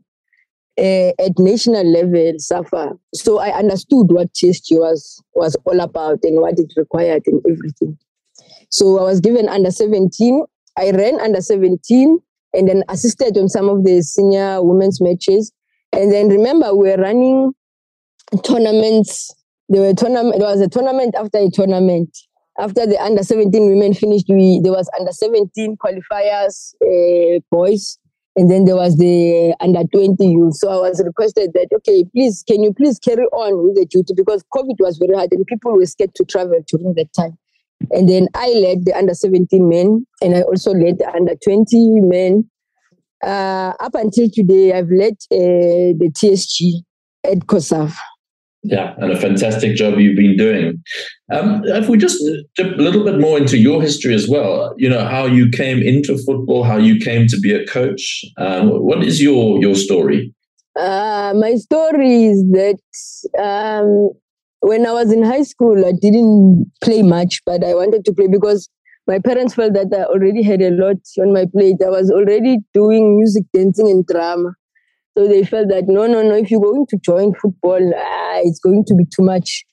uh, 0.79 1.13
at 1.19 1.39
national 1.39 1.91
level, 1.91 2.35
SAFA. 2.39 2.93
So 3.15 3.39
I 3.39 3.57
understood 3.57 4.11
what 4.11 4.33
TSG 4.33 4.79
was, 4.79 5.23
was 5.35 5.57
all 5.65 5.81
about 5.81 6.19
and 6.23 6.41
what 6.41 6.59
it 6.59 6.73
required 6.77 7.23
and 7.27 7.41
everything. 7.49 7.99
So 8.71 8.99
I 8.99 9.03
was 9.03 9.21
given 9.21 9.49
under 9.49 9.71
17. 9.71 10.45
I 10.77 10.91
ran 10.91 11.21
under 11.21 11.41
17 11.41 12.19
and 12.55 12.69
then 12.69 12.83
assisted 12.89 13.37
on 13.39 13.49
some 13.49 13.69
of 13.69 13.85
the 13.85 14.03
senior 14.03 14.63
women's 14.63 15.01
matches. 15.01 15.53
And 15.93 16.13
then 16.13 16.29
remember, 16.29 16.75
we 16.75 16.89
were 16.89 16.97
running 16.97 17.53
tournaments. 18.43 19.35
There 19.69 19.83
were 19.83 19.95
tournament. 19.95 20.39
There 20.39 20.49
was 20.49 20.61
a 20.61 20.69
tournament 20.69 21.15
after 21.17 21.39
a 21.39 21.51
tournament. 21.51 22.17
After 22.59 22.87
the 22.87 23.01
under 23.01 23.23
17 23.23 23.69
women 23.69 23.95
finished, 23.95 24.27
we 24.29 24.61
there 24.63 24.73
was 24.73 24.91
under 24.99 25.13
17 25.13 25.77
qualifiers, 25.77 26.75
uh, 26.83 27.41
boys, 27.53 27.99
and 28.35 28.51
then 28.51 28.65
there 28.65 28.75
was 28.75 28.97
the 28.97 29.55
under 29.61 29.85
20 29.93 30.17
youth. 30.27 30.57
So 30.57 30.69
I 30.69 30.89
was 30.89 31.03
requested 31.05 31.53
that 31.55 31.69
okay, 31.73 32.05
please, 32.13 32.43
can 32.49 32.63
you 32.63 32.75
please 32.75 32.99
carry 32.99 33.25
on 33.27 33.63
with 33.63 33.77
the 33.77 33.87
duty 33.87 34.13
because 34.17 34.45
COVID 34.53 34.77
was 34.81 34.99
very 34.99 35.15
hard 35.17 35.33
and 35.33 35.47
people 35.47 35.73
were 35.73 35.87
scared 35.87 36.15
to 36.17 36.25
travel 36.25 36.59
during 36.69 36.95
that 36.95 37.13
time. 37.15 37.39
And 37.91 38.09
then 38.09 38.29
I 38.35 38.49
led 38.49 38.85
the 38.85 38.95
under 38.97 39.15
17 39.15 39.69
men 39.69 40.07
and 40.23 40.35
I 40.35 40.43
also 40.43 40.73
led 40.73 40.99
the 40.99 41.11
under 41.15 41.35
20 41.43 42.01
men. 42.01 42.49
Uh, 43.23 43.73
up 43.81 43.95
until 43.95 44.29
today, 44.31 44.73
I've 44.73 44.91
led 44.91 45.15
uh, 45.33 45.97
the 45.99 46.11
TSG 46.15 46.83
at 47.25 47.39
COSAF. 47.47 47.95
Yeah, 48.65 48.95
and 48.99 49.13
a 49.13 49.19
fantastic 49.19 49.77
job 49.77 49.99
you've 49.99 50.17
been 50.17 50.37
doing. 50.37 50.83
Um, 51.33 51.63
if 51.65 51.89
we 51.89 51.97
just 51.97 52.23
dip 52.57 52.77
a 52.77 52.83
little 52.83 53.05
bit 53.05 53.21
more 53.21 53.39
into 53.39 53.57
your 53.57 53.81
history 53.81 54.15
as 54.15 54.29
well, 54.29 54.75
you 54.77 54.89
know, 54.89 55.05
how 55.07 55.27
you 55.27 55.49
came 55.49 55.81
into 55.81 56.19
football, 56.19 56.65
how 56.65 56.77
you 56.77 56.99
came 56.99 57.29
to 57.29 57.39
be 57.39 57.55
a 57.55 57.65
coach. 57.67 58.25
Um, 58.37 58.69
what 58.71 59.05
is 59.05 59.23
your 59.23 59.61
your 59.61 59.77
story? 59.77 60.35
Uh, 60.77 61.35
my 61.37 61.55
story 61.55 62.25
is 62.25 62.45
that 62.51 62.79
um, 63.39 64.11
when 64.61 64.87
I 64.87 64.93
was 64.93 65.13
in 65.13 65.23
high 65.23 65.43
school, 65.43 65.85
I 65.87 65.93
didn't 65.93 66.71
play 66.83 67.03
much, 67.03 67.41
but 67.47 67.65
I 67.65 67.75
wanted 67.75 68.05
to 68.07 68.13
play 68.13 68.27
because 68.27 68.69
my 69.07 69.19
parents 69.19 69.55
felt 69.55 69.73
that 69.75 69.89
I 69.93 70.05
already 70.05 70.43
had 70.43 70.61
a 70.61 70.71
lot 70.71 70.97
on 71.19 71.33
my 71.33 71.47
plate. 71.47 71.77
I 71.85 71.89
was 71.89 72.11
already 72.11 72.59
doing 72.75 73.17
music, 73.17 73.45
dancing, 73.55 73.89
and 73.89 74.07
drama. 74.07 74.53
So 75.17 75.27
they 75.27 75.45
felt 75.45 75.69
that 75.69 75.85
no, 75.89 76.07
no, 76.07 76.23
no, 76.23 76.35
if 76.35 76.51
you're 76.51 76.61
going 76.61 76.87
to 76.91 76.99
join 76.99 77.35
football, 77.35 77.81
ah, 77.97 78.39
it's 78.43 78.61
going 78.61 78.85
to 78.85 78.95
be 78.95 79.05
too 79.05 79.23
much 79.23 79.65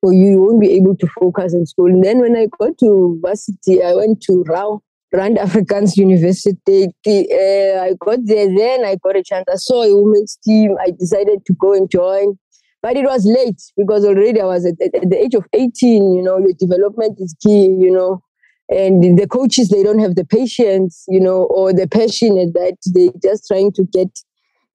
for 0.00 0.12
you. 0.12 0.32
You 0.32 0.42
won't 0.42 0.60
be 0.60 0.72
able 0.72 0.96
to 0.96 1.06
focus 1.18 1.54
in 1.54 1.64
school. 1.64 1.86
And 1.86 2.04
then 2.04 2.18
when 2.18 2.36
I 2.36 2.48
got 2.58 2.76
to 2.78 3.18
varsity, 3.22 3.82
I 3.82 3.94
went 3.94 4.20
to 4.22 4.44
RAU, 4.46 4.82
Rand 5.12 5.38
Afrikaans 5.38 5.96
University. 5.96 6.88
Uh, 7.06 7.82
I 7.84 7.94
got 8.00 8.18
there, 8.24 8.48
then 8.54 8.84
I 8.84 8.96
got 9.02 9.16
a 9.16 9.22
chance. 9.22 9.44
I 9.50 9.56
saw 9.56 9.82
a 9.82 10.02
women's 10.02 10.38
team. 10.44 10.76
I 10.84 10.90
decided 10.90 11.46
to 11.46 11.54
go 11.54 11.72
and 11.72 11.90
join. 11.90 12.36
But 12.82 12.96
it 12.96 13.04
was 13.04 13.24
late 13.24 13.62
because 13.76 14.04
already 14.04 14.40
I 14.40 14.44
was 14.44 14.66
at, 14.66 14.74
at, 14.82 15.08
the 15.08 15.16
age 15.16 15.34
of 15.34 15.46
18, 15.52 16.14
you 16.14 16.22
know, 16.22 16.38
your 16.38 16.52
development 16.58 17.18
is 17.20 17.34
key, 17.40 17.66
you 17.66 17.90
know. 17.90 18.22
And 18.68 19.18
the 19.18 19.26
coaches, 19.28 19.68
they 19.68 19.82
don't 19.82 20.00
have 20.00 20.16
the 20.16 20.24
patience, 20.24 21.04
you 21.08 21.20
know, 21.20 21.44
or 21.44 21.72
the 21.72 21.86
passion 21.86 22.34
that 22.34 22.76
they're 22.86 23.10
just 23.22 23.46
trying 23.46 23.72
to 23.72 23.84
get 23.92 24.08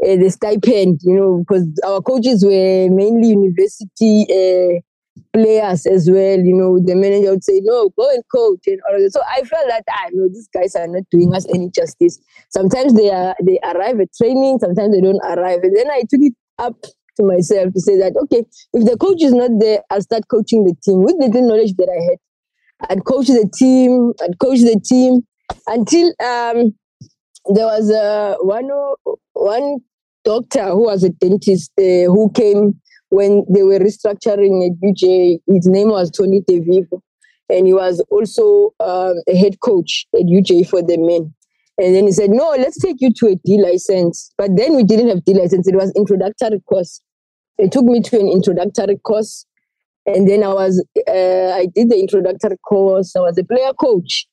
uh, 0.04 0.16
the 0.16 0.30
stipend, 0.30 1.02
you 1.04 1.16
know, 1.16 1.40
because 1.40 1.68
our 1.86 2.02
coaches 2.02 2.46
were 2.46 2.90
mainly 2.90 3.30
university 3.30 4.26
uh, 4.30 4.80
players 5.34 5.86
as 5.86 6.10
well. 6.10 6.40
You 6.40 6.54
know, 6.54 6.80
the 6.80 6.96
manager 6.96 7.32
would 7.32 7.44
say, 7.44 7.60
"No, 7.64 7.90
go 7.98 8.10
and 8.10 8.24
coach." 8.34 8.60
And 8.68 8.80
all 8.88 9.02
that. 9.02 9.12
So 9.12 9.22
I 9.28 9.42
felt 9.42 9.68
that 9.68 9.84
I 9.90 10.06
ah, 10.06 10.10
know 10.14 10.28
these 10.30 10.48
guys 10.54 10.76
are 10.76 10.88
not 10.88 11.04
doing 11.10 11.34
us 11.34 11.48
any 11.54 11.72
justice. 11.72 12.20
Sometimes 12.50 12.94
they 12.94 13.10
are 13.10 13.36
they 13.44 13.60
arrive 13.64 14.00
at 14.00 14.14
training, 14.16 14.60
sometimes 14.60 14.94
they 14.94 15.02
don't 15.02 15.22
arrive, 15.26 15.62
and 15.64 15.76
then 15.76 15.90
I 15.90 16.02
took 16.02 16.22
it 16.22 16.34
up 16.60 16.78
to 17.18 17.24
myself 17.24 17.74
to 17.74 17.82
say 17.82 17.98
that 17.98 18.14
okay, 18.24 18.46
if 18.74 18.86
the 18.86 18.98
coach 18.98 19.22
is 19.22 19.34
not 19.34 19.52
there, 19.60 19.82
I'll 19.90 20.02
start 20.02 20.28
coaching 20.30 20.64
the 20.64 20.76
team 20.84 21.04
with 21.04 21.18
the 21.20 21.42
knowledge 21.42 21.76
that 21.76 21.90
I 21.90 22.02
had. 22.10 22.18
I'd 22.90 23.06
coach 23.06 23.28
the 23.28 23.50
team. 23.54 24.14
I'd 24.22 24.40
coach 24.40 24.60
the 24.60 24.80
team 24.84 25.22
until 25.68 26.08
um, 26.24 26.74
there 27.54 27.66
was 27.66 27.92
uh, 27.92 28.36
one 28.42 28.70
one 29.34 29.80
doctor 30.24 30.70
who 30.70 30.84
was 30.84 31.04
a 31.04 31.10
dentist 31.10 31.72
uh, 31.80 32.12
who 32.12 32.32
came 32.34 32.80
when 33.10 33.46
they 33.50 33.64
were 33.64 33.80
restructuring 33.80 34.68
at 34.68 34.78
UJ. 34.84 35.40
His 35.48 35.68
name 35.68 35.90
was 35.90 36.12
Tony 36.12 36.42
DeVivo, 36.42 37.02
and 37.50 37.68
he 37.68 37.74
was 37.74 38.04
also 38.12 38.74
um, 38.80 39.16
a 39.28 39.36
head 39.36 39.60
coach 39.62 40.06
at 40.14 40.26
UJ 40.26 40.70
for 40.70 40.82
the 40.82 40.98
men. 40.98 41.34
And 41.80 41.96
then 41.96 42.06
he 42.06 42.12
said, 42.12 42.32
"No, 42.32 42.50
let's 42.58 42.80
take 42.80 42.98
you 43.00 43.12
to 43.18 43.28
a 43.28 43.36
D 43.46 43.62
license." 43.62 44.32
But 44.38 44.56
then 44.56 44.76
we 44.76 44.84
didn't 44.84 45.10
have 45.10 45.24
D 45.24 45.34
license; 45.34 45.68
it 45.68 45.76
was 45.76 45.92
introductory 45.96 46.60
course. 46.68 47.02
They 47.58 47.68
took 47.68 47.86
me 47.86 48.02
to 48.02 48.20
an 48.20 48.30
introductory 48.30 48.98
course, 48.98 49.46
and 50.06 50.28
then 50.28 50.44
I 50.44 50.54
was 50.54 50.84
uh, 51.08 51.52
I 51.56 51.68
did 51.74 51.90
the 51.90 52.00
introductory 52.00 52.58
course. 52.58 53.16
I 53.16 53.22
was 53.22 53.38
a 53.38 53.44
player 53.44 53.74
coach 53.74 54.28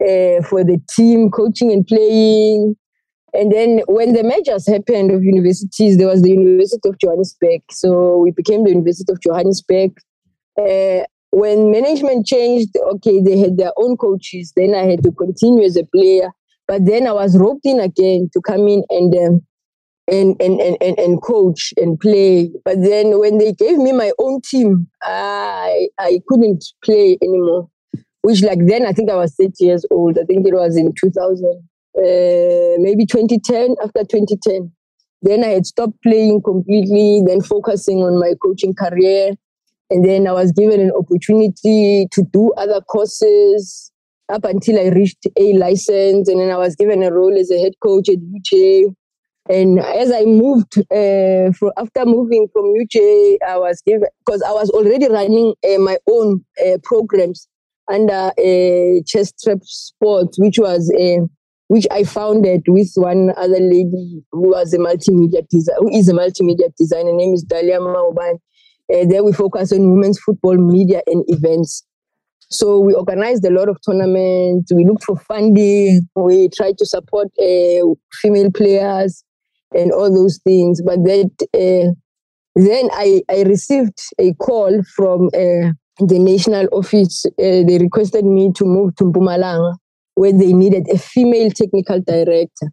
uh, 0.00 0.42
for 0.42 0.64
the 0.64 0.80
team, 0.90 1.30
coaching 1.30 1.72
and 1.72 1.86
playing. 1.86 2.76
And 3.32 3.52
then 3.52 3.82
when 3.86 4.14
the 4.14 4.22
mergers 4.22 4.66
happened 4.66 5.10
of 5.10 5.22
universities, 5.22 5.98
there 5.98 6.06
was 6.06 6.22
the 6.22 6.30
University 6.30 6.88
of 6.88 6.98
Johannesburg. 6.98 7.60
So 7.70 8.18
we 8.18 8.30
became 8.30 8.64
the 8.64 8.70
University 8.70 9.12
of 9.12 9.20
Johannesburg. 9.20 9.92
Uh, 10.58 11.04
when 11.32 11.70
management 11.70 12.26
changed, 12.26 12.70
okay, 12.94 13.20
they 13.20 13.38
had 13.38 13.58
their 13.58 13.72
own 13.76 13.96
coaches. 13.98 14.52
Then 14.56 14.74
I 14.74 14.84
had 14.84 15.02
to 15.02 15.12
continue 15.12 15.64
as 15.64 15.76
a 15.76 15.84
player. 15.84 16.30
But 16.66 16.86
then 16.86 17.06
I 17.06 17.12
was 17.12 17.36
roped 17.38 17.66
in 17.66 17.78
again 17.78 18.30
to 18.32 18.40
come 18.40 18.66
in 18.68 18.84
and 18.88 19.14
um, 19.14 19.46
and, 20.08 20.40
and, 20.40 20.60
and, 20.60 20.76
and, 20.80 20.98
and 20.98 21.22
coach 21.22 21.74
and 21.76 21.98
play. 21.98 22.50
But 22.64 22.82
then 22.82 23.18
when 23.18 23.38
they 23.38 23.52
gave 23.52 23.78
me 23.78 23.92
my 23.92 24.12
own 24.18 24.40
team, 24.42 24.88
I, 25.02 25.88
I 25.98 26.20
couldn't 26.28 26.64
play 26.84 27.18
anymore. 27.22 27.68
Which, 28.22 28.42
like 28.42 28.58
then, 28.66 28.86
I 28.86 28.92
think 28.92 29.10
I 29.10 29.16
was 29.16 29.34
30 29.36 29.52
years 29.60 29.86
old. 29.90 30.18
I 30.18 30.24
think 30.24 30.46
it 30.46 30.54
was 30.54 30.76
in 30.76 30.92
2000, 30.92 31.44
uh, 31.44 32.02
maybe 32.78 33.06
2010, 33.06 33.76
after 33.82 34.00
2010. 34.00 34.72
Then 35.22 35.44
I 35.44 35.48
had 35.48 35.66
stopped 35.66 36.02
playing 36.02 36.42
completely, 36.42 37.22
then 37.24 37.40
focusing 37.40 37.98
on 37.98 38.18
my 38.18 38.34
coaching 38.42 38.74
career. 38.74 39.32
And 39.90 40.04
then 40.04 40.26
I 40.26 40.32
was 40.32 40.50
given 40.52 40.80
an 40.80 40.90
opportunity 40.98 42.08
to 42.10 42.22
do 42.32 42.52
other 42.56 42.80
courses 42.80 43.92
up 44.28 44.44
until 44.44 44.78
I 44.78 44.88
reached 44.88 45.26
a 45.38 45.52
license. 45.52 46.28
And 46.28 46.40
then 46.40 46.50
I 46.50 46.56
was 46.56 46.74
given 46.74 47.04
a 47.04 47.12
role 47.12 47.36
as 47.38 47.50
a 47.52 47.60
head 47.60 47.74
coach 47.80 48.08
at 48.08 48.18
UJ 48.18 48.92
and 49.48 49.78
as 49.78 50.10
I 50.10 50.24
moved, 50.24 50.78
uh, 50.90 51.50
after 51.80 52.04
moving 52.04 52.48
from 52.52 52.64
UJ, 52.74 53.36
I 53.46 53.56
was 53.58 53.80
given, 53.86 54.08
because 54.24 54.42
I 54.42 54.50
was 54.52 54.70
already 54.70 55.08
running 55.08 55.54
uh, 55.64 55.78
my 55.78 55.98
own 56.08 56.44
uh, 56.64 56.78
programs 56.82 57.48
under 57.90 58.32
uh, 58.36 59.02
Chest 59.06 59.38
Strap 59.40 59.58
Sports, 59.62 60.38
which 60.40 60.58
was 60.58 60.92
uh, 60.98 61.24
which 61.68 61.86
I 61.90 62.04
founded 62.04 62.62
with 62.68 62.90
one 62.96 63.32
other 63.36 63.60
lady 63.60 64.24
who 64.32 64.50
was 64.50 64.72
a 64.72 64.78
multimedia 64.78 65.46
designer, 65.48 65.78
who 65.80 65.96
is 65.96 66.08
a 66.08 66.12
multimedia 66.12 66.74
designer. 66.76 67.10
Her 67.10 67.16
name 67.16 67.34
is 67.34 67.44
Dalia 67.44 67.78
Mauban. 67.80 68.38
Uh, 68.92 69.04
there 69.08 69.24
we 69.24 69.32
focus 69.32 69.72
on 69.72 69.90
women's 69.92 70.18
football 70.20 70.56
media 70.56 71.02
and 71.06 71.24
events. 71.28 71.84
So 72.50 72.78
we 72.78 72.94
organized 72.94 73.44
a 73.44 73.50
lot 73.50 73.68
of 73.68 73.78
tournaments. 73.84 74.72
We 74.72 74.84
looked 74.84 75.04
for 75.04 75.16
funding. 75.16 76.08
We 76.14 76.48
tried 76.56 76.78
to 76.78 76.86
support 76.86 77.28
uh, 77.40 77.94
female 78.22 78.52
players 78.52 79.24
and 79.72 79.92
all 79.92 80.12
those 80.12 80.38
things. 80.44 80.82
But 80.82 81.02
that 81.04 81.30
uh, 81.54 81.92
then 82.56 82.88
I, 82.92 83.22
I 83.30 83.42
received 83.42 83.98
a 84.18 84.32
call 84.34 84.82
from 84.94 85.26
uh, 85.28 85.72
the 85.98 86.18
national 86.18 86.68
office. 86.72 87.26
Uh, 87.26 87.62
they 87.66 87.78
requested 87.78 88.24
me 88.24 88.52
to 88.54 88.64
move 88.64 88.96
to 88.96 89.04
Mpumalanga, 89.04 89.76
where 90.14 90.32
they 90.32 90.52
needed 90.52 90.88
a 90.90 90.98
female 90.98 91.50
technical 91.50 92.00
director. 92.00 92.72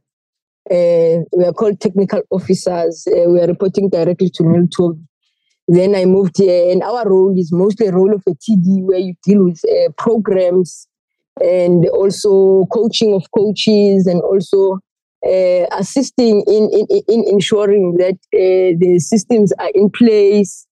Uh, 0.72 1.28
we 1.36 1.44
are 1.44 1.54
called 1.54 1.82
technical 1.82 2.22
officers. 2.32 3.06
Uh, 3.08 3.30
we 3.30 3.42
are 3.42 3.48
reporting 3.48 3.90
directly 3.90 4.30
to 4.30 4.44
Milton. 4.44 5.08
Then 5.68 5.96
I 5.96 6.06
moved 6.06 6.38
here, 6.38 6.72
and 6.72 6.84
our 6.84 7.10
role 7.10 7.38
is 7.38 7.52
mostly 7.52 7.88
a 7.88 7.92
role 7.92 8.14
of 8.14 8.24
a 8.28 8.32
TD, 8.32 8.84
where 8.84 9.00
you 9.00 9.16
deal 9.24 9.44
with 9.46 9.62
programs 9.98 10.88
and 11.42 11.88
also 11.90 12.66
coaching 12.72 13.14
of 13.14 13.24
coaches 13.36 14.08
and 14.08 14.22
also 14.22 14.80
uh, 15.26 15.66
assisting 15.72 16.44
in, 16.48 16.70
in, 16.74 17.02
in 17.08 17.24
ensuring 17.28 17.96
that 17.98 18.18
uh, 18.34 18.78
the 18.80 19.00
systems 19.00 19.54
are 19.60 19.72
in 19.74 19.90
place 19.90 20.68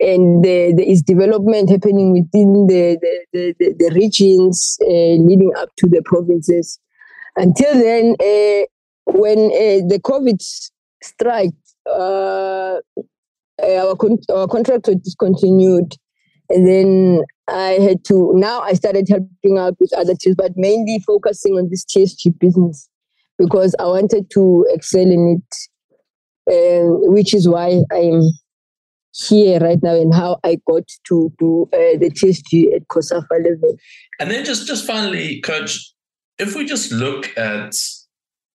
and 0.00 0.42
there 0.42 0.72
is 0.80 1.02
development 1.02 1.68
happening 1.68 2.12
within 2.12 2.66
the, 2.66 2.98
the, 3.32 3.54
the, 3.58 3.74
the 3.78 3.90
regions 3.94 4.78
uh, 4.82 5.22
leading 5.22 5.52
up 5.58 5.68
to 5.76 5.86
the 5.88 6.02
provinces. 6.06 6.78
Until 7.36 7.74
then, 7.74 8.16
uh, 8.18 8.64
when 9.12 9.38
uh, 9.38 9.86
the 9.86 10.00
COVID 10.02 10.40
strike, 11.02 11.50
uh, 11.86 12.78
our, 13.62 13.96
con- 13.96 14.18
our 14.32 14.48
contract 14.48 14.86
was 14.86 14.96
discontinued. 14.96 15.94
And 16.48 16.66
then 16.66 17.22
I 17.46 17.72
had 17.72 18.04
to, 18.06 18.32
now 18.34 18.60
I 18.60 18.72
started 18.72 19.06
helping 19.08 19.58
out 19.58 19.76
with 19.78 19.92
other 19.94 20.14
teams, 20.14 20.34
but 20.34 20.52
mainly 20.56 20.98
focusing 21.06 21.54
on 21.54 21.68
this 21.68 21.84
TSG 21.84 22.38
business 22.38 22.89
because 23.40 23.74
I 23.78 23.84
wanted 23.84 24.30
to 24.30 24.66
excel 24.68 25.10
in 25.10 25.40
it, 25.40 26.52
and 26.52 27.12
which 27.12 27.34
is 27.34 27.48
why 27.48 27.82
I'm 27.90 28.22
here 29.12 29.58
right 29.58 29.82
now 29.82 29.94
and 29.94 30.14
how 30.14 30.38
I 30.44 30.58
got 30.68 30.84
to 31.08 31.32
do 31.38 31.68
uh, 31.72 31.98
the 31.98 32.10
TSG 32.10 32.74
at 32.76 32.86
COSAFA 32.88 33.44
level. 33.44 33.76
And 34.20 34.30
then 34.30 34.44
just 34.44 34.66
just 34.66 34.86
finally, 34.86 35.40
coach, 35.40 35.92
if 36.38 36.54
we 36.54 36.66
just 36.66 36.92
look 36.92 37.36
at 37.38 37.74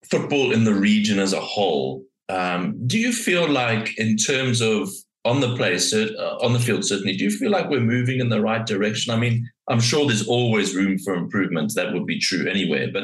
football 0.09 0.51
in 0.51 0.63
the 0.63 0.73
region 0.73 1.19
as 1.19 1.33
a 1.33 1.41
whole, 1.41 2.03
um, 2.29 2.75
do 2.85 2.99
you 2.99 3.11
feel 3.11 3.49
like, 3.49 3.97
in 3.97 4.17
terms 4.17 4.61
of 4.61 4.89
on 5.25 5.41
the 5.41 5.55
place, 5.55 5.91
uh, 5.93 6.37
on 6.41 6.53
the 6.53 6.59
field, 6.59 6.85
certainly, 6.85 7.17
do 7.17 7.23
you 7.23 7.31
feel 7.31 7.49
like 7.49 7.69
we're 7.69 7.79
moving 7.79 8.19
in 8.19 8.29
the 8.29 8.41
right 8.41 8.65
direction? 8.67 9.11
I 9.11 9.17
mean, 9.17 9.49
I'm 9.67 9.79
sure 9.79 10.05
there's 10.05 10.27
always 10.27 10.75
room 10.75 10.99
for 10.99 11.15
improvement. 11.15 11.73
That 11.75 11.93
would 11.93 12.05
be 12.05 12.19
true 12.19 12.47
anywhere. 12.47 12.87
But 12.93 13.03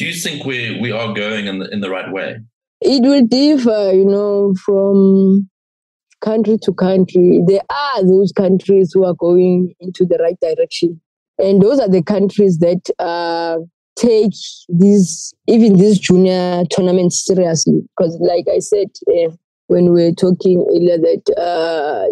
do 0.00 0.06
you 0.06 0.14
think 0.14 0.46
we 0.46 0.80
we 0.80 0.90
are 0.90 1.12
going 1.12 1.46
in 1.46 1.58
the, 1.58 1.68
in 1.68 1.80
the 1.80 1.90
right 1.90 2.10
way? 2.10 2.38
It 2.80 3.02
will 3.02 3.26
differ, 3.26 3.92
you 3.92 4.06
know, 4.06 4.54
from 4.64 5.50
country 6.22 6.56
to 6.62 6.72
country. 6.72 7.40
There 7.46 7.60
are 7.68 8.02
those 8.02 8.32
countries 8.32 8.92
who 8.94 9.04
are 9.04 9.12
going 9.12 9.74
into 9.78 10.06
the 10.06 10.16
right 10.16 10.38
direction. 10.40 10.98
And 11.38 11.60
those 11.60 11.78
are 11.80 11.88
the 11.88 12.02
countries 12.02 12.58
that 12.60 12.80
uh, 12.98 13.58
take 13.94 14.32
these, 14.70 15.34
even 15.46 15.76
these 15.76 15.98
junior 15.98 16.64
tournaments 16.74 17.22
seriously. 17.26 17.82
Because, 17.94 18.16
like 18.20 18.46
I 18.50 18.60
said, 18.60 18.88
uh, 19.06 19.32
when 19.66 19.92
we 19.92 20.04
were 20.04 20.12
talking 20.12 20.66
earlier, 20.70 20.96
that 20.96 21.24
uh, 21.36 22.06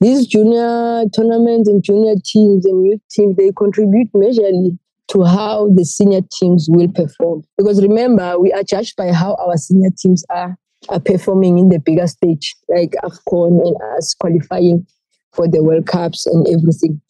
these 0.00 0.26
junior 0.26 1.04
tournaments 1.14 1.68
and 1.68 1.82
junior 1.82 2.14
teams 2.24 2.64
and 2.64 2.86
youth 2.86 3.02
teams, 3.10 3.36
they 3.36 3.52
contribute 3.54 4.10
majorly 4.14 4.78
to 5.08 5.24
how 5.24 5.68
the 5.74 5.84
senior 5.84 6.20
teams 6.38 6.68
will 6.70 6.88
perform. 6.88 7.42
Because 7.56 7.82
remember, 7.82 8.38
we 8.38 8.52
are 8.52 8.62
judged 8.62 8.96
by 8.96 9.12
how 9.12 9.34
our 9.36 9.56
senior 9.56 9.90
teams 9.98 10.24
are, 10.30 10.56
are 10.88 11.00
performing 11.00 11.58
in 11.58 11.70
the 11.70 11.78
bigger 11.78 12.06
stage, 12.06 12.54
like 12.68 12.94
AFCON 13.02 13.66
and 13.66 13.76
us 13.96 14.14
qualifying 14.14 14.86
for 15.32 15.48
the 15.48 15.62
World 15.62 15.86
Cups 15.86 16.26
and 16.26 16.46
everything. 16.48 17.00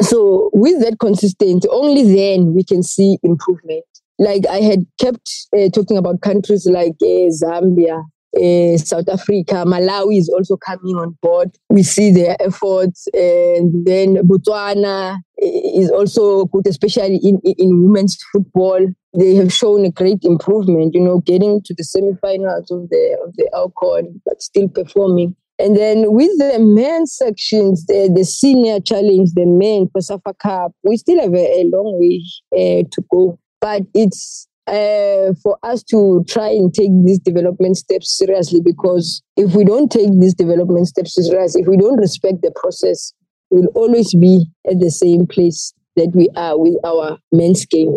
So 0.00 0.50
with 0.52 0.82
that 0.82 0.98
consistency, 0.98 1.68
only 1.70 2.02
then 2.02 2.54
we 2.54 2.64
can 2.64 2.82
see 2.82 3.18
improvement. 3.22 3.84
Like 4.18 4.46
I 4.48 4.60
had 4.60 4.86
kept 5.00 5.30
uh, 5.56 5.68
talking 5.68 5.96
about 5.96 6.22
countries 6.22 6.66
like 6.66 6.94
uh, 7.02 7.30
Zambia, 7.30 8.02
uh, 8.36 8.76
South 8.78 9.08
Africa, 9.08 9.64
Malawi 9.66 10.18
is 10.18 10.28
also 10.28 10.56
coming 10.56 10.96
on 10.96 11.16
board. 11.22 11.50
We 11.68 11.82
see 11.82 12.10
their 12.10 12.36
efforts, 12.40 13.06
and 13.12 13.86
then 13.86 14.16
Botswana 14.26 15.18
is 15.38 15.90
also 15.90 16.46
good, 16.46 16.66
especially 16.66 17.16
in, 17.16 17.40
in 17.44 17.84
women's 17.84 18.18
football. 18.32 18.86
They 19.18 19.34
have 19.34 19.52
shown 19.52 19.84
a 19.84 19.90
great 19.90 20.24
improvement, 20.24 20.94
you 20.94 21.00
know, 21.00 21.20
getting 21.20 21.60
to 21.64 21.74
the 21.74 21.82
semifinals 21.84 22.70
of 22.70 22.88
the 22.88 23.18
of 23.24 23.34
the 23.36 23.50
AFCON, 23.52 24.20
but 24.24 24.40
still 24.40 24.68
performing. 24.68 25.36
And 25.58 25.76
then 25.76 26.12
with 26.12 26.30
the 26.38 26.58
men's 26.58 27.14
sections, 27.14 27.86
the, 27.86 28.10
the 28.12 28.24
senior 28.24 28.80
challenge, 28.80 29.30
the 29.34 29.46
men 29.46 29.88
COSAFA 29.94 30.36
Cup, 30.38 30.72
we 30.82 30.96
still 30.96 31.20
have 31.20 31.34
a, 31.34 31.60
a 31.60 31.64
long 31.64 31.98
way 32.00 32.22
uh, 32.52 32.82
to 32.90 33.04
go. 33.12 33.38
But 33.60 33.82
it's 33.94 34.48
uh, 34.66 35.34
for 35.42 35.58
us 35.62 35.82
to 35.82 36.24
try 36.28 36.48
and 36.48 36.72
take 36.72 36.90
these 37.04 37.18
development 37.18 37.76
steps 37.76 38.16
seriously 38.16 38.60
because 38.64 39.22
if 39.36 39.54
we 39.54 39.64
don't 39.64 39.90
take 39.90 40.10
these 40.20 40.34
development 40.34 40.86
steps 40.86 41.14
seriously, 41.14 41.62
if 41.62 41.68
we 41.68 41.76
don't 41.76 41.98
respect 41.98 42.42
the 42.42 42.52
process, 42.56 43.12
we'll 43.50 43.66
always 43.74 44.14
be 44.14 44.46
at 44.70 44.78
the 44.80 44.90
same 44.90 45.26
place 45.26 45.72
that 45.96 46.10
we 46.14 46.28
are 46.36 46.58
with 46.58 46.76
our 46.84 47.18
men's 47.32 47.66
game. 47.66 47.92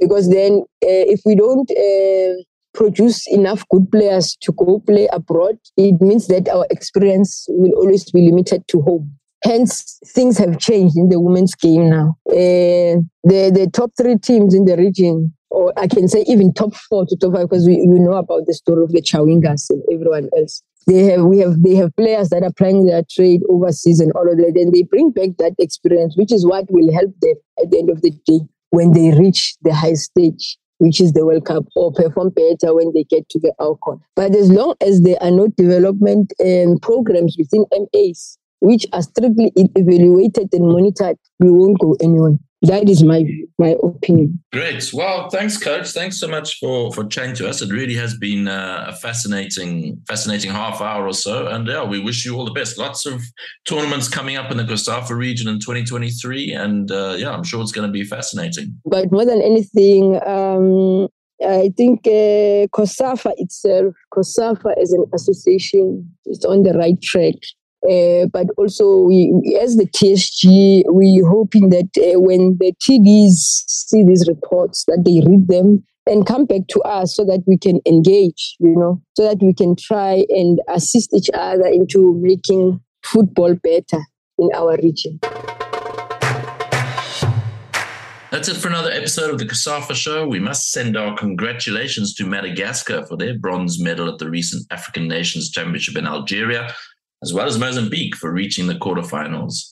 Because 0.00 0.30
then, 0.30 0.64
uh, 0.82 1.06
if 1.08 1.20
we 1.24 1.34
don't 1.34 1.70
uh, 1.70 2.42
produce 2.74 3.26
enough 3.28 3.64
good 3.70 3.90
players 3.90 4.36
to 4.42 4.52
go 4.52 4.82
play 4.86 5.08
abroad, 5.12 5.56
it 5.76 6.00
means 6.00 6.26
that 6.28 6.48
our 6.48 6.66
experience 6.70 7.46
will 7.48 7.72
always 7.72 8.10
be 8.10 8.22
limited 8.22 8.66
to 8.68 8.80
home. 8.82 9.16
Hence, 9.44 9.98
things 10.06 10.38
have 10.38 10.58
changed 10.58 10.96
in 10.96 11.08
the 11.08 11.20
women's 11.20 11.54
game 11.54 11.88
now. 11.88 12.16
Uh, 12.28 13.04
the, 13.22 13.52
the 13.54 13.70
top 13.72 13.90
three 13.96 14.18
teams 14.18 14.54
in 14.54 14.64
the 14.64 14.76
region 14.76 15.35
or 15.50 15.72
I 15.76 15.86
can 15.86 16.08
say 16.08 16.24
even 16.26 16.52
top 16.52 16.74
four 16.74 17.06
to 17.06 17.16
top 17.16 17.34
five, 17.34 17.48
because 17.48 17.66
we 17.66 17.74
you 17.74 17.98
know 17.98 18.14
about 18.14 18.46
the 18.46 18.54
story 18.54 18.82
of 18.82 18.92
the 18.92 19.02
Chawingas 19.02 19.70
and 19.70 19.82
everyone 19.92 20.28
else. 20.36 20.62
They 20.86 21.04
have 21.04 21.24
we 21.24 21.38
have 21.38 21.62
they 21.62 21.74
have 21.74 21.94
players 21.96 22.28
that 22.30 22.42
are 22.42 22.52
playing 22.52 22.86
their 22.86 23.02
trade 23.10 23.40
overseas 23.48 24.00
and 24.00 24.12
all 24.12 24.30
of 24.30 24.36
that, 24.38 24.56
and 24.56 24.72
they 24.72 24.84
bring 24.84 25.10
back 25.10 25.30
that 25.38 25.54
experience, 25.58 26.16
which 26.16 26.32
is 26.32 26.46
what 26.46 26.66
will 26.70 26.92
help 26.92 27.12
them 27.20 27.34
at 27.62 27.70
the 27.70 27.78
end 27.78 27.90
of 27.90 28.02
the 28.02 28.12
day 28.26 28.40
when 28.70 28.92
they 28.92 29.16
reach 29.18 29.56
the 29.62 29.74
high 29.74 29.94
stage, 29.94 30.58
which 30.78 31.00
is 31.00 31.12
the 31.12 31.24
World 31.24 31.46
Cup, 31.46 31.64
or 31.74 31.92
perform 31.92 32.30
better 32.30 32.74
when 32.74 32.92
they 32.92 33.04
get 33.04 33.28
to 33.30 33.40
the 33.40 33.52
AFCON. 33.60 34.00
But 34.14 34.34
as 34.34 34.50
long 34.50 34.74
as 34.80 35.00
there 35.00 35.16
are 35.20 35.30
no 35.30 35.48
development 35.48 36.32
um, 36.44 36.78
programs 36.80 37.36
within 37.38 37.64
MAs, 37.72 38.38
which 38.60 38.86
are 38.92 39.02
strictly 39.02 39.52
evaluated 39.56 40.48
and 40.52 40.68
monitored, 40.68 41.16
we 41.40 41.50
won't 41.50 41.78
go 41.78 41.96
anywhere. 42.00 42.36
That 42.62 42.88
is 42.88 43.02
my 43.02 43.24
my 43.58 43.76
opinion. 43.82 44.42
Great. 44.52 44.90
Well, 44.92 45.28
thanks, 45.28 45.58
Coach. 45.58 45.90
Thanks 45.90 46.18
so 46.18 46.26
much 46.26 46.58
for 46.58 46.90
for 46.92 47.04
chatting 47.04 47.34
to 47.36 47.48
us. 47.48 47.60
It 47.60 47.70
really 47.70 47.94
has 47.94 48.16
been 48.16 48.48
uh, 48.48 48.86
a 48.88 48.92
fascinating 48.94 50.00
fascinating 50.08 50.50
half 50.50 50.80
hour 50.80 51.06
or 51.06 51.12
so. 51.12 51.46
And 51.48 51.66
yeah, 51.66 51.84
we 51.84 52.00
wish 52.00 52.24
you 52.24 52.34
all 52.34 52.46
the 52.46 52.52
best. 52.52 52.78
Lots 52.78 53.04
of 53.04 53.22
tournaments 53.66 54.08
coming 54.08 54.36
up 54.36 54.50
in 54.50 54.56
the 54.56 54.64
COSAFA 54.64 55.14
region 55.16 55.48
in 55.48 55.60
2023, 55.60 56.52
and 56.52 56.90
uh, 56.90 57.14
yeah, 57.18 57.30
I'm 57.30 57.44
sure 57.44 57.60
it's 57.60 57.72
going 57.72 57.86
to 57.86 57.92
be 57.92 58.04
fascinating. 58.04 58.78
But 58.86 59.12
more 59.12 59.26
than 59.26 59.42
anything, 59.42 60.16
um, 60.26 61.08
I 61.44 61.70
think 61.76 62.06
uh, 62.06 62.72
COSAFA 62.74 63.32
itself, 63.36 63.94
COSAFA 64.14 64.80
as 64.80 64.92
an 64.92 65.04
association, 65.14 66.10
is 66.24 66.44
on 66.46 66.62
the 66.62 66.72
right 66.72 67.00
track. 67.02 67.34
Uh, 67.88 68.26
but 68.32 68.46
also, 68.56 69.02
we, 69.02 69.30
as 69.62 69.76
the 69.76 69.86
TSG, 69.86 70.82
we're 70.86 71.28
hoping 71.28 71.70
that 71.70 71.88
uh, 71.98 72.18
when 72.18 72.56
the 72.58 72.72
TDs 72.82 73.62
see 73.68 74.04
these 74.04 74.26
reports, 74.26 74.84
that 74.88 75.04
they 75.04 75.22
read 75.24 75.46
them 75.46 75.84
and 76.06 76.26
come 76.26 76.46
back 76.46 76.62
to 76.68 76.80
us 76.80 77.14
so 77.14 77.24
that 77.24 77.42
we 77.46 77.56
can 77.56 77.80
engage, 77.86 78.56
you 78.58 78.74
know, 78.74 79.00
so 79.16 79.22
that 79.22 79.38
we 79.40 79.54
can 79.54 79.76
try 79.76 80.24
and 80.30 80.60
assist 80.68 81.14
each 81.14 81.30
other 81.34 81.66
into 81.66 82.18
making 82.20 82.80
football 83.04 83.54
better 83.54 84.02
in 84.38 84.50
our 84.54 84.76
region. 84.82 85.20
That's 88.32 88.48
it 88.48 88.56
for 88.56 88.68
another 88.68 88.90
episode 88.90 89.30
of 89.30 89.38
the 89.38 89.46
COSAFA 89.46 89.94
Show. 89.94 90.26
We 90.26 90.40
must 90.40 90.72
send 90.72 90.96
our 90.96 91.16
congratulations 91.16 92.14
to 92.14 92.26
Madagascar 92.26 93.06
for 93.06 93.16
their 93.16 93.38
bronze 93.38 93.80
medal 93.80 94.08
at 94.08 94.18
the 94.18 94.28
recent 94.28 94.66
African 94.72 95.06
Nations 95.06 95.50
Championship 95.50 95.96
in 95.96 96.06
Algeria 96.06 96.74
as 97.26 97.34
well 97.34 97.46
as 97.46 97.58
Mozambique 97.58 98.14
for 98.14 98.30
reaching 98.32 98.68
the 98.68 98.74
quarterfinals. 98.74 99.68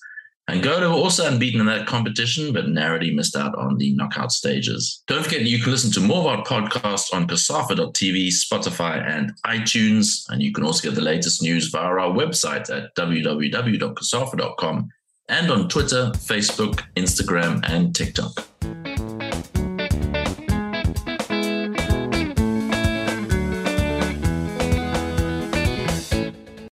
Angola 0.49 0.89
were 0.89 0.97
also 0.97 1.27
unbeaten 1.27 1.61
in 1.61 1.67
that 1.67 1.87
competition, 1.87 2.53
but 2.53 2.69
narrowly 2.69 3.15
missed 3.15 3.37
out 3.37 3.55
on 3.55 3.79
the 3.79 3.95
knockout 3.95 4.33
stages. 4.33 5.03
Don't 5.07 5.23
forget 5.23 5.43
you 5.43 5.61
can 5.61 5.71
listen 5.71 5.93
to 5.93 6.01
more 6.01 6.19
of 6.19 6.27
our 6.27 6.45
podcasts 6.45 7.15
on 7.15 7.29
COSAFA.tv, 7.29 8.29
Spotify, 8.29 9.01
and 9.09 9.33
iTunes. 9.47 10.29
And 10.29 10.43
you 10.43 10.53
can 10.53 10.65
also 10.65 10.83
get 10.89 10.97
the 10.97 11.01
latest 11.01 11.41
news 11.43 11.69
via 11.69 11.85
our 11.85 12.13
website 12.13 12.69
at 12.69 12.95
www.cosafa.com 12.97 14.91
and 15.29 15.51
on 15.51 15.69
Twitter, 15.69 16.11
Facebook, 16.17 16.83
Instagram, 16.97 17.65
and 17.71 17.95
TikTok. 17.95 18.47